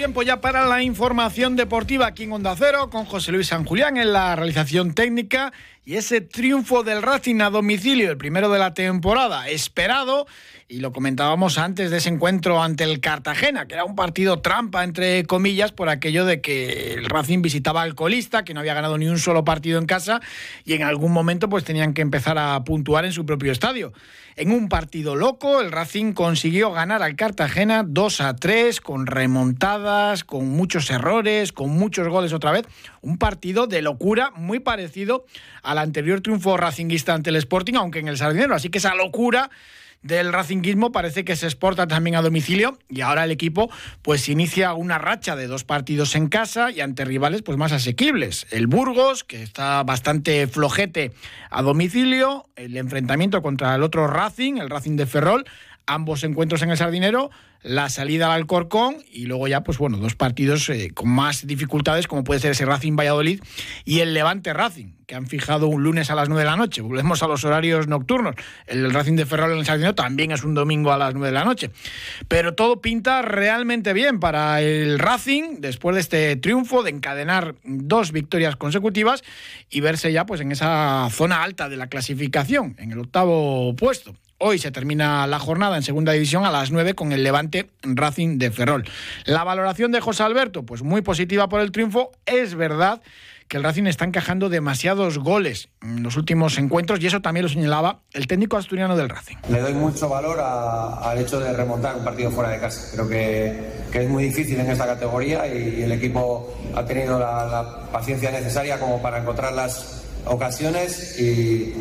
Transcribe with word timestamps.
Tiempo 0.00 0.22
ya 0.22 0.40
para 0.40 0.64
la 0.64 0.82
información 0.82 1.56
deportiva 1.56 2.06
aquí 2.06 2.22
en 2.22 2.32
Onda 2.32 2.56
Cero 2.56 2.88
con 2.88 3.04
José 3.04 3.32
Luis 3.32 3.48
San 3.48 3.66
Julián 3.66 3.98
en 3.98 4.14
la 4.14 4.34
realización 4.34 4.94
técnica 4.94 5.52
y 5.84 5.96
ese 5.96 6.22
triunfo 6.22 6.82
del 6.82 7.02
Racing 7.02 7.42
a 7.42 7.50
domicilio, 7.50 8.10
el 8.10 8.16
primero 8.16 8.48
de 8.48 8.58
la 8.58 8.72
temporada, 8.72 9.50
esperado 9.50 10.26
y 10.68 10.78
lo 10.78 10.92
comentábamos 10.92 11.58
antes 11.58 11.90
de 11.90 11.98
ese 11.98 12.08
encuentro 12.08 12.62
ante 12.62 12.84
el 12.84 13.00
Cartagena, 13.00 13.66
que 13.66 13.74
era 13.74 13.84
un 13.84 13.94
partido 13.94 14.40
trampa, 14.40 14.84
entre 14.84 15.24
comillas, 15.26 15.72
por 15.72 15.90
aquello 15.90 16.24
de 16.24 16.40
que 16.40 16.94
el 16.94 17.04
Racing 17.04 17.42
visitaba 17.42 17.82
al 17.82 17.94
colista, 17.94 18.42
que 18.42 18.54
no 18.54 18.60
había 18.60 18.72
ganado 18.72 18.96
ni 18.96 19.06
un 19.06 19.18
solo 19.18 19.44
partido 19.44 19.78
en 19.78 19.84
casa 19.84 20.22
y 20.64 20.72
en 20.72 20.82
algún 20.82 21.12
momento 21.12 21.50
pues 21.50 21.64
tenían 21.64 21.92
que 21.92 22.00
empezar 22.00 22.38
a 22.38 22.64
puntuar 22.64 23.04
en 23.04 23.12
su 23.12 23.26
propio 23.26 23.52
estadio. 23.52 23.92
En 24.40 24.52
un 24.52 24.70
partido 24.70 25.16
loco, 25.16 25.60
el 25.60 25.70
Racing 25.70 26.14
consiguió 26.14 26.72
ganar 26.72 27.02
al 27.02 27.14
Cartagena 27.14 27.84
2 27.86 28.22
a 28.22 28.36
3, 28.36 28.80
con 28.80 29.06
remontadas, 29.06 30.24
con 30.24 30.48
muchos 30.48 30.90
errores, 30.90 31.52
con 31.52 31.68
muchos 31.68 32.08
goles 32.08 32.32
otra 32.32 32.50
vez. 32.50 32.64
Un 33.02 33.18
partido 33.18 33.66
de 33.66 33.82
locura 33.82 34.30
muy 34.34 34.58
parecido 34.58 35.26
al 35.62 35.76
anterior 35.76 36.22
triunfo 36.22 36.56
racinguista 36.56 37.12
ante 37.12 37.28
el 37.28 37.36
Sporting, 37.36 37.74
aunque 37.74 37.98
en 37.98 38.08
el 38.08 38.16
Sardinero. 38.16 38.54
Así 38.54 38.70
que 38.70 38.78
esa 38.78 38.94
locura 38.94 39.50
del 40.02 40.32
racinguismo 40.32 40.92
parece 40.92 41.24
que 41.24 41.36
se 41.36 41.46
exporta 41.46 41.86
también 41.86 42.16
a 42.16 42.22
domicilio 42.22 42.78
y 42.88 43.02
ahora 43.02 43.24
el 43.24 43.30
equipo 43.30 43.70
pues 44.02 44.28
inicia 44.28 44.72
una 44.72 44.98
racha 44.98 45.36
de 45.36 45.46
dos 45.46 45.64
partidos 45.64 46.14
en 46.14 46.28
casa 46.28 46.70
y 46.70 46.80
ante 46.80 47.04
rivales 47.04 47.42
pues 47.42 47.58
más 47.58 47.72
asequibles. 47.72 48.46
El 48.50 48.66
Burgos, 48.66 49.24
que 49.24 49.42
está 49.42 49.82
bastante 49.82 50.46
flojete 50.46 51.12
a 51.50 51.62
domicilio, 51.62 52.48
el 52.56 52.76
enfrentamiento 52.76 53.42
contra 53.42 53.74
el 53.74 53.82
otro 53.82 54.06
Racing, 54.06 54.56
el 54.56 54.70
Racing 54.70 54.96
de 54.96 55.06
Ferrol, 55.06 55.44
ambos 55.94 56.22
encuentros 56.24 56.62
en 56.62 56.70
el 56.70 56.76
Sardinero, 56.76 57.30
la 57.62 57.88
salida 57.88 58.26
al 58.26 58.32
Alcorcón 58.32 58.96
y 59.10 59.26
luego 59.26 59.48
ya, 59.48 59.62
pues 59.62 59.76
bueno, 59.76 59.98
dos 59.98 60.14
partidos 60.14 60.68
eh, 60.70 60.90
con 60.94 61.10
más 61.10 61.46
dificultades, 61.46 62.06
como 62.06 62.24
puede 62.24 62.40
ser 62.40 62.52
ese 62.52 62.64
Racing 62.64 62.96
Valladolid 62.96 63.42
y 63.84 63.98
el 64.00 64.14
Levante 64.14 64.52
Racing, 64.52 64.92
que 65.06 65.14
han 65.14 65.26
fijado 65.26 65.66
un 65.66 65.82
lunes 65.82 66.10
a 66.10 66.14
las 66.14 66.28
9 66.28 66.42
de 66.42 66.50
la 66.50 66.56
noche. 66.56 66.80
Volvemos 66.80 67.22
a 67.22 67.26
los 67.26 67.44
horarios 67.44 67.88
nocturnos. 67.88 68.36
El 68.66 68.90
Racing 68.92 69.16
de 69.16 69.26
Ferrol 69.26 69.52
en 69.52 69.58
el 69.58 69.66
Sardinero 69.66 69.94
también 69.94 70.30
es 70.30 70.44
un 70.44 70.54
domingo 70.54 70.92
a 70.92 70.96
las 70.96 71.12
9 71.12 71.26
de 71.26 71.34
la 71.34 71.44
noche. 71.44 71.70
Pero 72.28 72.54
todo 72.54 72.80
pinta 72.80 73.20
realmente 73.22 73.92
bien 73.92 74.20
para 74.20 74.62
el 74.62 74.98
Racing 74.98 75.56
después 75.58 75.94
de 75.94 76.00
este 76.00 76.36
triunfo, 76.36 76.82
de 76.82 76.90
encadenar 76.90 77.56
dos 77.64 78.12
victorias 78.12 78.56
consecutivas 78.56 79.22
y 79.68 79.80
verse 79.80 80.12
ya 80.12 80.24
pues 80.24 80.40
en 80.40 80.52
esa 80.52 81.08
zona 81.10 81.42
alta 81.42 81.68
de 81.68 81.76
la 81.76 81.88
clasificación, 81.88 82.76
en 82.78 82.92
el 82.92 83.00
octavo 83.00 83.74
puesto. 83.74 84.14
Hoy 84.42 84.58
se 84.58 84.70
termina 84.70 85.26
la 85.26 85.38
jornada 85.38 85.76
en 85.76 85.82
segunda 85.82 86.12
división 86.12 86.46
a 86.46 86.50
las 86.50 86.70
9 86.70 86.94
con 86.94 87.12
el 87.12 87.22
Levante 87.22 87.68
Racing 87.82 88.38
de 88.38 88.50
Ferrol. 88.50 88.88
La 89.26 89.44
valoración 89.44 89.92
de 89.92 90.00
José 90.00 90.22
Alberto, 90.22 90.62
pues 90.64 90.82
muy 90.82 91.02
positiva 91.02 91.50
por 91.50 91.60
el 91.60 91.72
triunfo. 91.72 92.12
Es 92.24 92.54
verdad 92.54 93.02
que 93.48 93.58
el 93.58 93.62
Racing 93.62 93.84
está 93.84 94.06
encajando 94.06 94.48
demasiados 94.48 95.18
goles 95.18 95.68
en 95.82 96.02
los 96.02 96.16
últimos 96.16 96.56
encuentros 96.56 97.02
y 97.02 97.06
eso 97.06 97.20
también 97.20 97.42
lo 97.44 97.50
señalaba 97.50 98.00
el 98.14 98.26
técnico 98.26 98.56
asturiano 98.56 98.96
del 98.96 99.10
Racing. 99.10 99.36
Le 99.50 99.60
doy 99.60 99.74
mucho 99.74 100.08
valor 100.08 100.40
al 100.40 101.18
hecho 101.18 101.38
de 101.38 101.52
remontar 101.52 101.96
un 101.96 102.04
partido 102.04 102.30
fuera 102.30 102.48
de 102.48 102.60
casa. 102.60 102.92
Creo 102.94 103.10
que, 103.10 103.80
es 103.92 104.08
muy 104.08 104.24
difícil 104.24 104.58
en 104.58 104.70
esta 104.70 104.86
categoría 104.86 105.46
y, 105.46 105.82
el 105.82 105.92
equipo 105.92 106.56
ha 106.74 106.82
tenido 106.86 107.18
la, 107.18 107.44
la 107.44 107.92
paciencia 107.92 108.30
necesaria 108.30 108.80
como 108.80 109.02
para 109.02 109.18
encontrar 109.18 109.52
las 109.52 109.99
ocasiones 110.26 111.18
y, 111.18 111.74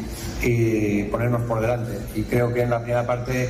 ponernos 1.12 1.42
por 1.44 1.62
delante. 1.62 1.98
Y 2.16 2.24
creo 2.24 2.54
que 2.54 2.62
en 2.62 2.70
la 2.70 2.82
primera 2.82 3.06
parte, 3.06 3.50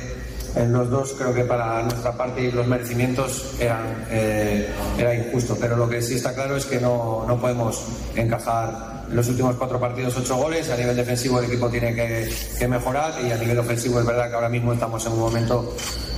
en 0.56 0.72
los 0.72 0.90
dos, 0.90 1.14
creo 1.16 1.34
que 1.34 1.44
para 1.44 1.82
nuestra 1.82 2.16
parte 2.16 2.50
los 2.52 2.66
merecimientos 2.66 3.54
eran, 3.60 4.06
eh, 4.10 4.68
era 4.98 5.14
injusto. 5.14 5.56
Pero 5.60 5.76
lo 5.76 5.88
que 5.88 6.02
sí 6.02 6.14
está 6.14 6.34
claro 6.34 6.56
es 6.56 6.64
que 6.66 6.80
no, 6.80 7.24
no 7.26 7.40
podemos 7.40 7.84
encajar 8.16 9.04
en 9.08 9.16
los 9.16 9.28
últimos 9.28 9.56
cuatro 9.56 9.78
partidos 9.78 10.16
ocho 10.16 10.36
goles. 10.36 10.70
A 10.70 10.76
nivel 10.76 10.96
defensivo 10.96 11.38
el 11.38 11.46
equipo 11.46 11.68
tiene 11.68 11.94
que, 11.94 12.68
mejorar 12.68 13.14
y 13.24 13.30
a 13.30 13.36
nivel 13.36 13.58
ofensivo 13.58 14.00
es 14.00 14.06
verdad 14.06 14.28
que 14.28 14.34
ahora 14.34 14.48
mismo 14.48 14.72
estamos 14.72 15.04
en 15.06 15.12
un 15.12 15.20
momento 15.20 15.76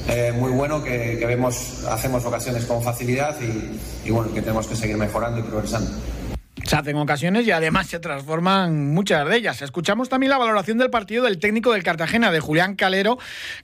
eh, 0.08 0.32
muy 0.34 0.50
bueno 0.50 0.82
que, 0.82 1.22
vemos, 1.26 1.84
hacemos 1.88 2.24
ocasiones 2.24 2.64
con 2.64 2.82
facilidad 2.82 3.36
y, 3.40 4.08
y 4.08 4.10
bueno, 4.10 4.32
que 4.32 4.40
tenemos 4.40 4.66
que 4.66 4.76
seguir 4.76 4.96
mejorando 4.96 5.40
y 5.40 5.42
progresando 5.42 5.90
se 6.72 6.78
hacen 6.78 6.96
ocasiones 6.96 7.46
y 7.46 7.50
además 7.50 7.86
se 7.86 8.00
transforman 8.00 8.94
muchas 8.94 9.28
de 9.28 9.36
ellas. 9.36 9.60
Escuchamos 9.60 10.08
también 10.08 10.30
la 10.30 10.38
valoración 10.38 10.78
del 10.78 10.88
partido 10.88 11.24
del 11.24 11.38
técnico 11.38 11.74
del 11.74 11.82
Cartagena, 11.82 12.32
de 12.32 12.40
Julián 12.40 12.76
Calero, 12.76 13.18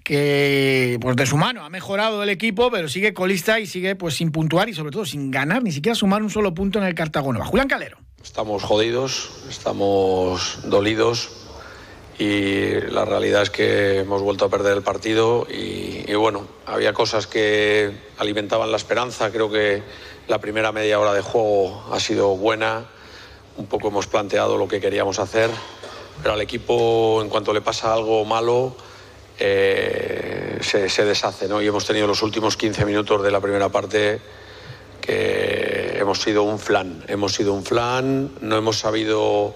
que 0.05 0.99
pues 1.01 1.17
de 1.17 1.25
su 1.25 1.39
mano 1.39 1.65
ha 1.65 1.71
mejorado 1.71 2.23
el 2.23 2.29
equipo, 2.29 2.71
pero 2.71 2.87
sigue 2.87 3.15
colista 3.15 3.61
y 3.61 3.67
sigue 3.67 3.97
pues 3.97 4.17
sin 4.17 4.31
puntuar 4.31 4.69
y 4.69 4.75
sobre 4.75 4.91
todo 4.91 5.07
sin 5.07 5.31
ganar, 5.31 5.63
ni 5.63 5.73
siquiera 5.73 5.95
sumar 5.95 6.23
un 6.23 6.29
solo 6.29 6.53
punto 6.53 6.81
en 6.81 6.85
el 6.85 6.95
Cartagena. 6.95 7.47
Julián 7.47 7.67
Calero. 7.67 7.97
Estamos 8.23 8.63
jodidos, 8.63 9.43
estamos 9.49 10.59
dolidos 10.65 11.31
y 12.19 12.73
la 12.91 13.07
realidad 13.07 13.41
es 13.41 13.49
que 13.49 14.01
hemos 14.01 14.21
vuelto 14.21 14.45
a 14.45 14.51
perder 14.51 14.77
el 14.77 14.83
partido 14.83 15.47
y, 15.51 16.05
y 16.07 16.15
bueno, 16.15 16.47
había 16.67 16.93
cosas 16.93 17.27
que 17.27 17.91
alimentaban 18.19 18.71
la 18.71 18.77
esperanza, 18.77 19.31
creo 19.31 19.51
que 19.51 19.83
la 20.27 20.41
primera 20.41 20.73
media 20.73 21.01
hora 21.01 21.15
de 21.15 21.23
juego 21.23 21.89
ha 21.91 22.01
sido 22.01 22.37
buena, 22.37 22.85
un 23.59 23.67
poco 23.67 23.89
hemos 23.89 24.07
planteado 24.07 24.57
lo 24.57 24.67
que 24.67 24.81
queríamos 24.81 25.19
hacer, 25.19 25.51
pero 26.23 26.35
al 26.35 26.41
equipo 26.41 27.21
en 27.23 27.29
cuanto 27.29 27.53
le 27.53 27.61
pasa 27.61 27.93
algo 27.93 28.25
malo 28.25 28.75
eh, 29.39 30.59
se, 30.61 31.05
deshace. 31.05 31.49
¿no? 31.49 31.61
Y 31.61 31.67
hemos 31.67 31.85
tenido 31.85 32.07
los 32.07 32.23
últimos 32.23 32.57
15 32.57 32.85
minutos 32.85 33.23
de 33.23 33.31
la 33.31 33.41
primera 33.41 33.69
parte 33.69 34.21
que 35.01 35.97
hemos 35.99 36.21
sido 36.21 36.45
un 36.45 36.59
flan, 36.59 37.05
hemos 37.09 37.35
sido 37.35 37.53
un 37.53 37.65
flan, 37.65 38.31
no 38.41 38.57
hemos 38.57 38.79
sabido 38.79 39.55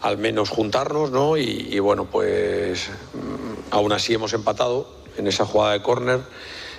al 0.00 0.18
menos 0.18 0.50
juntarnos, 0.50 1.10
¿no? 1.10 1.36
Y, 1.36 1.68
y 1.70 1.78
bueno, 1.78 2.06
pues 2.10 2.90
mm, 3.14 3.74
aún 3.74 3.92
así 3.92 4.14
hemos 4.14 4.32
empatado 4.34 4.86
en 5.16 5.26
esa 5.26 5.46
jugada 5.46 5.72
de 5.72 5.82
córner 5.82 6.20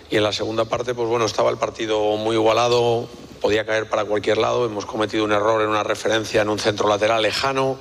y 0.10 0.18
en 0.18 0.24
la 0.24 0.32
segunda 0.32 0.66
parte, 0.66 0.94
pues 0.94 1.10
bueno, 1.10 1.26
estaba 1.26 1.50
el 1.50 1.58
partido 1.58 2.16
muy 2.18 2.36
igualado, 2.36 3.08
podía 3.46 3.64
caer 3.64 3.86
para 3.86 4.06
cualquier 4.06 4.40
lado, 4.40 4.66
hemos 4.66 4.88
cometido 4.88 5.24
un 5.24 5.32
error 5.32 5.62
en 5.62 5.68
una 5.68 5.84
referencia 5.84 6.42
en 6.42 6.50
un 6.50 6.58
centro 6.58 6.90
lateral 6.90 7.22
lejano 7.22 7.78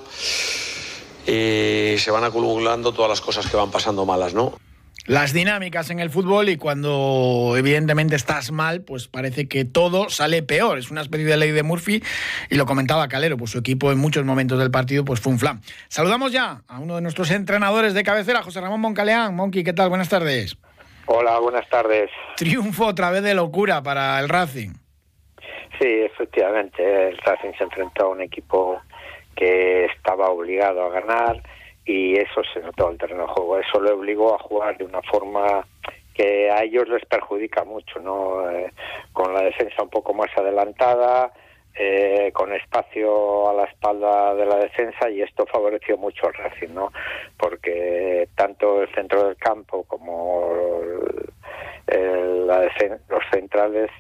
y 1.27 1.95
se 1.97 2.11
van 2.11 2.23
acumulando 2.23 2.93
todas 2.93 3.09
las 3.09 3.23
cosas 3.23 3.47
que 3.47 3.57
van 3.57 3.71
pasando 3.71 4.05
malas, 4.05 4.35
¿no? 4.35 4.53
Las 5.07 5.33
dinámicas 5.33 5.89
en 5.89 6.01
el 6.01 6.11
fútbol 6.11 6.51
y 6.51 6.59
cuando 6.59 7.55
evidentemente 7.57 8.15
estás 8.15 8.53
mal, 8.53 8.83
pues 8.83 9.09
parece 9.09 9.49
que 9.49 9.65
todo 9.65 10.11
sale 10.11 10.43
peor. 10.43 10.77
Es 10.77 10.91
una 10.91 11.01
especie 11.01 11.25
de 11.25 11.39
ley 11.39 11.51
de 11.51 11.63
Murphy 11.63 12.03
y 12.51 12.57
lo 12.57 12.67
comentaba 12.67 13.09
Calero, 13.09 13.39
pues 13.39 13.53
su 13.53 13.57
equipo 13.57 13.91
en 13.91 13.97
muchos 13.97 14.27
momentos 14.27 14.59
del 14.59 14.71
partido 14.71 15.03
pues 15.03 15.21
fue 15.21 15.33
un 15.33 15.39
flan. 15.39 15.63
Saludamos 15.89 16.31
ya 16.31 16.61
a 16.69 16.79
uno 16.79 16.97
de 16.97 17.01
nuestros 17.01 17.31
entrenadores 17.31 17.95
de 17.95 18.03
cabecera, 18.03 18.43
José 18.43 18.61
Ramón 18.61 18.83
Moncaleán. 18.83 19.35
Monqui, 19.35 19.65
¿qué 19.65 19.73
tal? 19.73 19.89
Buenas 19.89 20.11
tardes. 20.11 20.59
Hola, 21.07 21.39
buenas 21.39 21.67
tardes. 21.71 22.11
Triunfo 22.37 22.85
otra 22.85 23.11
vez 23.11 23.23
de 23.23 23.33
locura 23.33 23.83
para 23.83 24.21
el 24.21 24.29
Racing. 24.29 24.84
Sí, 25.79 26.03
efectivamente, 26.03 27.09
el 27.09 27.19
Racing 27.19 27.53
se 27.59 27.65
enfrentó 27.65 28.07
a 28.07 28.11
un 28.11 28.21
equipo 28.21 28.81
que 29.35 29.87
estaba 29.87 30.31
obligado 30.31 30.85
a 30.85 30.91
ganar 30.91 31.43
y 31.85 32.17
eso 32.17 32.43
se 32.53 32.61
notó 32.61 32.87
en 32.87 32.93
el 32.93 32.99
terreno 32.99 33.27
de 33.27 33.33
juego. 33.33 33.59
Eso 33.59 33.81
le 33.81 33.91
obligó 33.91 34.35
a 34.35 34.39
jugar 34.39 34.79
de 34.79 34.85
una 34.85 35.03
forma 35.03 35.67
que 36.15 36.49
a 36.51 36.63
ellos 36.63 36.89
les 36.89 37.05
perjudica 37.07 37.65
mucho, 37.65 37.99
¿no? 37.99 38.49
Eh, 38.51 38.73
con 39.13 39.35
la 39.35 39.43
defensa 39.43 39.83
un 39.83 39.91
poco 39.91 40.15
más 40.15 40.31
adelantada, 40.37 41.33
eh, 41.75 42.31
con 42.33 42.53
espacio 42.53 43.51
a 43.51 43.53
la 43.53 43.65
espalda 43.65 44.33
de 44.37 44.47
la 44.47 44.57
defensa 44.59 45.11
y 45.11 45.23
esto 45.23 45.45
favoreció 45.47 45.99
mucho 45.99 46.29
al 46.29 46.35
Racing, 46.35 46.73
¿no? 46.73 46.93
Porque 47.37 48.29
tanto 48.37 48.83
el 48.83 48.95
centro 48.95 49.27
del 49.27 49.37
campo 49.37 49.83
como 49.89 50.53
la 51.87 52.71
los 53.09 53.23
centrales 53.33 53.91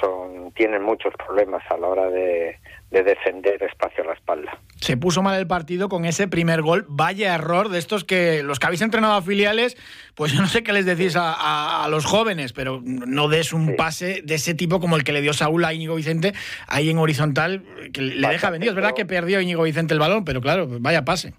son 0.00 0.52
tienen 0.52 0.82
muchos 0.82 1.12
problemas 1.14 1.62
a 1.70 1.76
la 1.76 1.86
hora 1.86 2.10
de, 2.10 2.56
defender 2.90 3.62
espacio 3.62 4.02
a 4.04 4.06
la 4.06 4.12
espalda. 4.14 4.58
Se 4.80 4.96
puso 4.96 5.22
mal 5.22 5.38
el 5.38 5.46
partido 5.46 5.90
con 5.90 6.06
ese 6.06 6.28
primer 6.28 6.62
gol. 6.62 6.86
Vaya 6.88 7.34
error 7.34 7.68
de 7.68 7.78
estos 7.78 8.04
que 8.04 8.42
los 8.42 8.58
que 8.58 8.66
habéis 8.66 8.80
entrenado 8.80 9.14
a 9.14 9.22
filiales, 9.22 9.76
pues 10.14 10.32
yo 10.32 10.40
no 10.40 10.46
sé 10.46 10.62
qué 10.62 10.72
les 10.72 10.86
decís 10.86 11.14
a, 11.18 11.86
los 11.90 12.06
jóvenes, 12.06 12.54
pero 12.54 12.80
no 12.82 13.28
des 13.28 13.52
un 13.52 13.76
pase 13.76 14.22
de 14.24 14.36
ese 14.36 14.54
tipo 14.54 14.80
como 14.80 14.96
el 14.96 15.04
que 15.04 15.12
le 15.12 15.20
dio 15.20 15.34
Saúl 15.34 15.64
a 15.64 15.74
Íñigo 15.74 15.94
Vicente 15.94 16.32
ahí 16.68 16.88
en 16.88 16.98
horizontal, 16.98 17.62
que 17.92 18.00
le 18.00 18.28
deja 18.28 18.50
vendido. 18.50 18.72
Es 18.72 18.76
verdad 18.76 18.94
que 18.94 19.04
perdió 19.04 19.40
Íñigo 19.40 19.62
Vicente 19.62 19.92
el 19.92 20.00
balón, 20.00 20.24
pero 20.24 20.40
claro, 20.40 20.66
vaya 20.80 21.04
pase. 21.04 21.34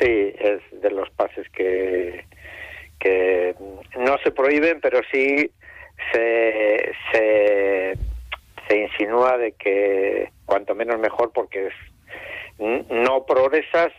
Sí, 0.00 0.32
es 0.40 0.60
de 0.82 0.90
los 0.90 1.10
pases 1.10 1.48
que, 1.50 2.24
que 2.98 3.54
no 3.98 4.18
se 4.24 4.32
prohíben, 4.32 4.80
pero 4.80 5.00
sí 5.12 5.50
se, 6.12 6.92
se, 7.12 7.98
se 8.68 8.76
insinúa 8.76 9.36
de 9.38 9.52
que 9.52 10.30
cuanto 10.46 10.74
menos 10.74 10.98
mejor 10.98 11.32
porque 11.32 11.68
es, 11.68 11.74
no 12.58 13.24
progresas 13.26 13.92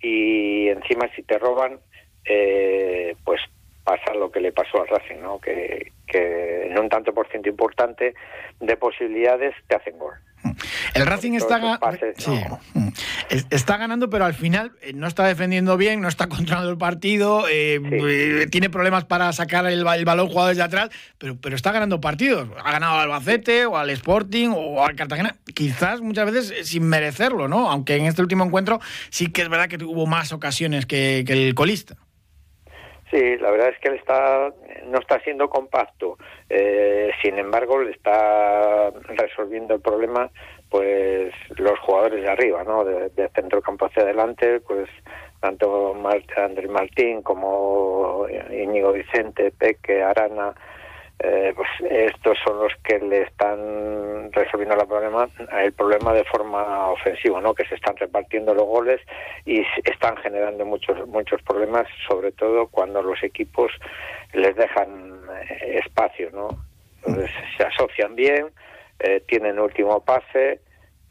y 0.00 0.68
encima 0.68 1.08
si 1.14 1.22
te 1.22 1.38
roban, 1.38 1.78
eh, 2.24 3.14
pues 3.24 3.40
pasa 3.84 4.14
lo 4.14 4.30
que 4.30 4.40
le 4.40 4.52
pasó 4.52 4.80
al 4.82 4.88
Racing, 4.88 5.20
¿no? 5.20 5.38
Que, 5.40 5.92
que 6.06 6.66
en 6.66 6.78
un 6.78 6.88
tanto 6.88 7.14
por 7.14 7.28
ciento 7.28 7.48
importante 7.48 8.14
de 8.60 8.76
posibilidades 8.76 9.54
te 9.68 9.76
hacen 9.76 9.98
gol. 9.98 10.14
El 10.94 11.06
Racing 11.06 11.32
está. 11.34 11.60
Está 13.28 13.76
ganando, 13.76 14.10
pero 14.10 14.24
al 14.24 14.34
final 14.34 14.72
eh, 14.82 14.92
no 14.94 15.06
está 15.06 15.26
defendiendo 15.26 15.76
bien, 15.76 16.00
no 16.00 16.08
está 16.08 16.28
controlando 16.28 16.70
el 16.70 16.78
partido, 16.78 17.48
eh, 17.48 17.80
eh, 17.82 18.46
tiene 18.50 18.70
problemas 18.70 19.04
para 19.04 19.32
sacar 19.32 19.66
el, 19.66 19.84
balón 19.84 20.28
jugado 20.28 20.48
desde 20.48 20.62
atrás, 20.62 20.90
pero, 21.18 21.36
pero 21.40 21.56
está 21.56 21.72
ganando 21.72 22.00
partidos. 22.00 22.48
Ha 22.62 22.72
ganado 22.72 22.94
al 22.94 23.04
Albacete 23.04 23.66
o 23.66 23.76
al 23.76 23.90
Sporting 23.90 24.50
o 24.54 24.84
al 24.84 24.96
Cartagena, 24.96 25.36
quizás 25.54 26.00
muchas 26.00 26.30
veces 26.30 26.68
sin 26.68 26.88
merecerlo, 26.88 27.48
¿no? 27.48 27.70
Aunque 27.70 27.96
en 27.96 28.06
este 28.06 28.22
último 28.22 28.44
encuentro 28.44 28.80
sí 29.10 29.32
que 29.32 29.42
es 29.42 29.48
verdad 29.48 29.68
que 29.68 29.78
tuvo 29.78 30.06
más 30.06 30.32
ocasiones 30.32 30.86
que, 30.86 31.24
que 31.26 31.32
el 31.32 31.54
colista. 31.54 31.96
Sí, 33.10 33.36
la 33.38 33.50
verdad 33.52 33.68
es 33.68 33.78
que 33.78 33.88
él 33.88 33.94
está, 33.94 34.52
no 34.86 34.98
está 34.98 35.20
siendo 35.20 35.48
compacto. 35.48 36.18
Eh, 36.48 37.12
sin 37.22 37.38
embargo, 37.38 37.80
le 37.80 37.92
está 37.92 38.90
resolviendo 38.90 39.74
el 39.74 39.80
problema 39.80 40.30
pues 40.70 41.32
los 41.56 41.78
jugadores 41.80 42.22
de 42.22 42.30
arriba, 42.30 42.64
¿no? 42.64 42.84
De, 42.84 43.10
de 43.10 43.28
centro 43.30 43.62
campo 43.62 43.86
hacia 43.86 44.02
adelante, 44.02 44.60
pues 44.60 44.88
tanto 45.40 45.94
Andrés 46.36 46.70
Martín 46.70 47.22
como 47.22 48.26
Íñigo 48.50 48.92
Vicente, 48.92 49.52
Peque, 49.52 50.02
Arana, 50.02 50.54
eh, 51.18 51.54
pues 51.56 51.68
estos 51.90 52.36
son 52.44 52.58
los 52.58 52.72
que 52.84 52.98
le 52.98 53.22
están 53.22 54.30
resolviendo 54.32 54.74
el 54.74 54.86
problema, 54.86 55.28
el 55.62 55.72
problema 55.72 56.12
de 56.12 56.24
forma 56.24 56.90
ofensiva, 56.90 57.40
¿no? 57.40 57.54
Que 57.54 57.66
se 57.66 57.76
están 57.76 57.96
repartiendo 57.96 58.54
los 58.54 58.66
goles 58.66 59.00
y 59.46 59.62
están 59.84 60.16
generando 60.18 60.66
muchos 60.66 61.06
muchos 61.08 61.40
problemas, 61.42 61.86
sobre 62.06 62.32
todo 62.32 62.66
cuando 62.66 63.00
los 63.02 63.22
equipos 63.22 63.72
les 64.34 64.54
dejan 64.56 65.20
espacio, 65.62 66.30
¿no? 66.32 66.48
Entonces 66.96 67.30
se 67.56 67.64
asocian 67.64 68.14
bien, 68.14 68.48
eh, 68.98 69.22
tienen 69.26 69.58
último 69.58 70.04
pase 70.04 70.60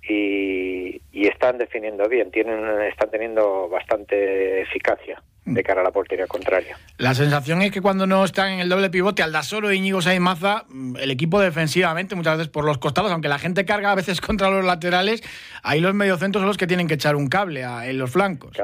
y, 0.08 1.02
y 1.12 1.28
están 1.28 1.58
definiendo 1.58 2.08
bien, 2.08 2.32
tienen 2.32 2.82
están 2.82 3.10
teniendo 3.10 3.68
bastante 3.70 4.62
eficacia 4.62 5.22
de 5.46 5.64
cara 5.64 5.82
a 5.82 5.84
la 5.84 5.92
portería 5.92 6.26
contraria. 6.26 6.78
La 6.98 7.14
sensación 7.14 7.62
es 7.62 7.72
que 7.72 7.82
cuando 7.82 8.08
no 8.08 8.26
están 8.26 8.54
en 8.54 8.60
el 8.62 8.70
doble 8.70 8.90
pivote 8.90 9.22
Aldasoro 9.22 9.70
e 9.70 9.76
Íñigo 9.76 10.02
Saimaza, 10.02 10.66
mm, 10.70 10.98
el 10.98 11.12
equipo 11.12 11.40
defensivamente, 11.40 12.16
muchas 12.16 12.38
veces 12.38 12.52
por 12.52 12.66
los 12.66 12.80
costados, 12.80 13.12
aunque 13.12 13.28
la 13.28 13.38
gente 13.38 13.64
carga 13.64 13.92
a 13.92 13.96
veces 13.96 14.22
contra 14.22 14.50
los 14.50 14.66
laterales, 14.66 15.22
ahí 15.62 15.80
los 15.80 15.94
mediocentros 15.94 16.42
son 16.42 16.48
los 16.48 16.58
que 16.58 16.68
tienen 16.68 16.88
que 16.88 16.96
echar 16.96 17.16
un 17.16 17.28
cable 17.28 17.62
en 17.62 17.98
los 17.98 18.12
flancos 18.12 18.58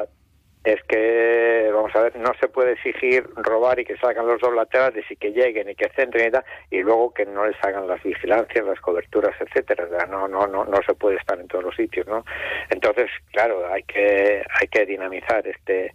es 0.63 0.81
que, 0.83 1.71
vamos 1.73 1.95
a 1.95 2.01
ver, 2.01 2.15
no 2.17 2.31
se 2.39 2.47
puede 2.47 2.73
exigir 2.73 3.27
robar 3.35 3.79
y 3.79 3.85
que 3.85 3.97
salgan 3.97 4.27
los 4.27 4.39
dos 4.39 4.53
laterales 4.53 5.03
y 5.09 5.15
que 5.15 5.31
lleguen 5.31 5.69
y 5.69 5.75
que 5.75 5.89
centren 5.95 6.27
y 6.27 6.31
tal, 6.31 6.45
y 6.69 6.81
luego 6.81 7.13
que 7.13 7.25
no 7.25 7.47
les 7.47 7.55
hagan 7.63 7.87
las 7.87 8.01
vigilancias, 8.03 8.65
las 8.65 8.79
coberturas, 8.79 9.35
etcétera. 9.39 9.87
No, 10.05 10.27
no, 10.27 10.45
no, 10.45 10.63
no 10.65 10.79
se 10.85 10.93
puede 10.93 11.17
estar 11.17 11.39
en 11.39 11.47
todos 11.47 11.63
los 11.63 11.75
sitios, 11.75 12.05
¿no? 12.07 12.23
Entonces, 12.69 13.09
claro, 13.31 13.65
hay 13.71 13.83
que, 13.83 14.43
hay 14.59 14.67
que 14.67 14.85
dinamizar 14.85 15.47
este, 15.47 15.93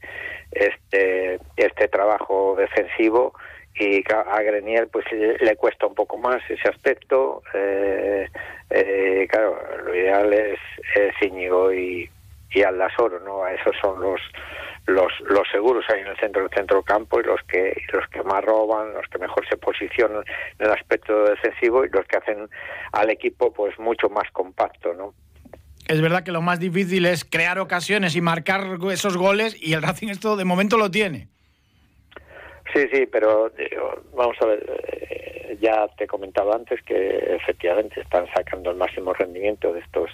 este, 0.50 1.38
este 1.56 1.88
trabajo 1.88 2.56
defensivo 2.58 3.34
y 3.78 4.02
a 4.10 4.42
Grenier 4.42 4.88
pues 4.88 5.04
le 5.12 5.56
cuesta 5.56 5.86
un 5.86 5.94
poco 5.94 6.16
más 6.16 6.42
ese 6.48 6.68
aspecto. 6.68 7.42
Eh, 7.54 8.26
eh, 8.70 9.28
claro, 9.30 9.58
lo 9.84 9.94
ideal 9.94 10.32
es, 10.32 10.58
es 10.94 11.14
Íñigo 11.20 11.72
y 11.72 12.10
y 12.50 12.62
al 12.62 12.78
Lasoro, 12.78 13.20
¿no? 13.20 13.46
Esos 13.46 13.74
son 13.80 14.00
los 14.00 14.20
los, 14.86 15.12
los 15.22 15.42
seguros 15.50 15.84
ahí 15.92 16.00
en 16.00 16.06
el 16.06 16.16
centro 16.16 16.42
del 16.42 16.50
centro 16.50 16.82
campo 16.82 17.20
y 17.20 17.24
los 17.24 17.40
que 17.48 17.74
los 17.92 18.06
que 18.08 18.22
más 18.22 18.44
roban, 18.44 18.92
los 18.94 19.06
que 19.08 19.18
mejor 19.18 19.46
se 19.48 19.56
posicionan 19.56 20.22
en 20.58 20.66
el 20.66 20.72
aspecto 20.72 21.24
defensivo 21.24 21.84
y 21.84 21.88
los 21.90 22.06
que 22.06 22.16
hacen 22.16 22.48
al 22.92 23.10
equipo 23.10 23.52
pues 23.52 23.76
mucho 23.78 24.08
más 24.08 24.30
compacto, 24.32 24.94
¿no? 24.94 25.12
Es 25.88 26.00
verdad 26.00 26.24
que 26.24 26.32
lo 26.32 26.42
más 26.42 26.58
difícil 26.58 27.06
es 27.06 27.24
crear 27.24 27.58
ocasiones 27.58 28.16
y 28.16 28.20
marcar 28.20 28.64
esos 28.90 29.16
goles 29.16 29.56
y 29.60 29.72
el 29.74 29.82
Racing 29.82 30.08
esto 30.08 30.36
de 30.36 30.44
momento 30.44 30.76
lo 30.76 30.90
tiene. 30.90 31.28
Sí, 32.74 32.88
sí, 32.92 33.06
pero 33.06 33.52
vamos 34.14 34.36
a 34.40 34.46
ver, 34.46 34.66
eh, 34.90 35.56
ya 35.60 35.86
te 35.96 36.04
he 36.04 36.06
comentado 36.08 36.52
antes 36.52 36.82
que 36.82 37.36
efectivamente 37.36 38.00
están 38.00 38.26
sacando 38.34 38.70
el 38.70 38.76
máximo 38.76 39.12
rendimiento 39.14 39.72
de 39.72 39.80
estos 39.80 40.10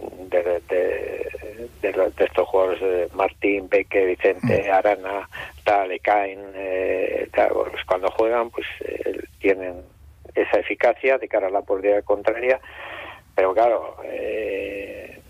de, 0.00 0.60
de, 0.68 1.47
estos 1.82 2.48
jugadores 2.48 2.80
de 2.80 3.08
Martín, 3.14 3.68
Peque, 3.68 4.04
Vicente, 4.04 4.66
mm. 4.68 4.72
Arana, 4.72 5.28
tal, 5.64 5.98
Cain, 6.00 6.40
eh, 6.54 7.28
pues 7.32 7.84
cuando 7.86 8.10
juegan 8.10 8.50
pues 8.50 8.66
eh, 8.80 9.20
tienen 9.40 9.82
esa 10.34 10.60
eficacia 10.60 11.18
de 11.18 11.28
cara 11.28 11.48
a 11.48 11.50
la 11.50 11.62
portería 11.62 12.02
contraria, 12.02 12.60
pero 13.34 13.54
claro, 13.54 13.96
eh, 14.04 15.20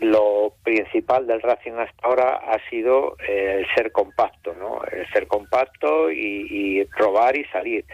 lo 0.00 0.54
principal 0.62 1.26
del 1.26 1.42
Racing 1.42 1.72
hasta 1.72 2.06
ahora 2.06 2.36
ha 2.36 2.58
sido 2.68 3.16
el 3.26 3.66
ser 3.74 3.92
compacto, 3.92 4.54
¿no? 4.54 4.82
El 4.90 5.08
ser 5.12 5.26
compacto 5.26 6.10
y, 6.10 6.46
y 6.50 6.84
robar 6.84 7.36
y 7.36 7.44
salir. 7.46 7.84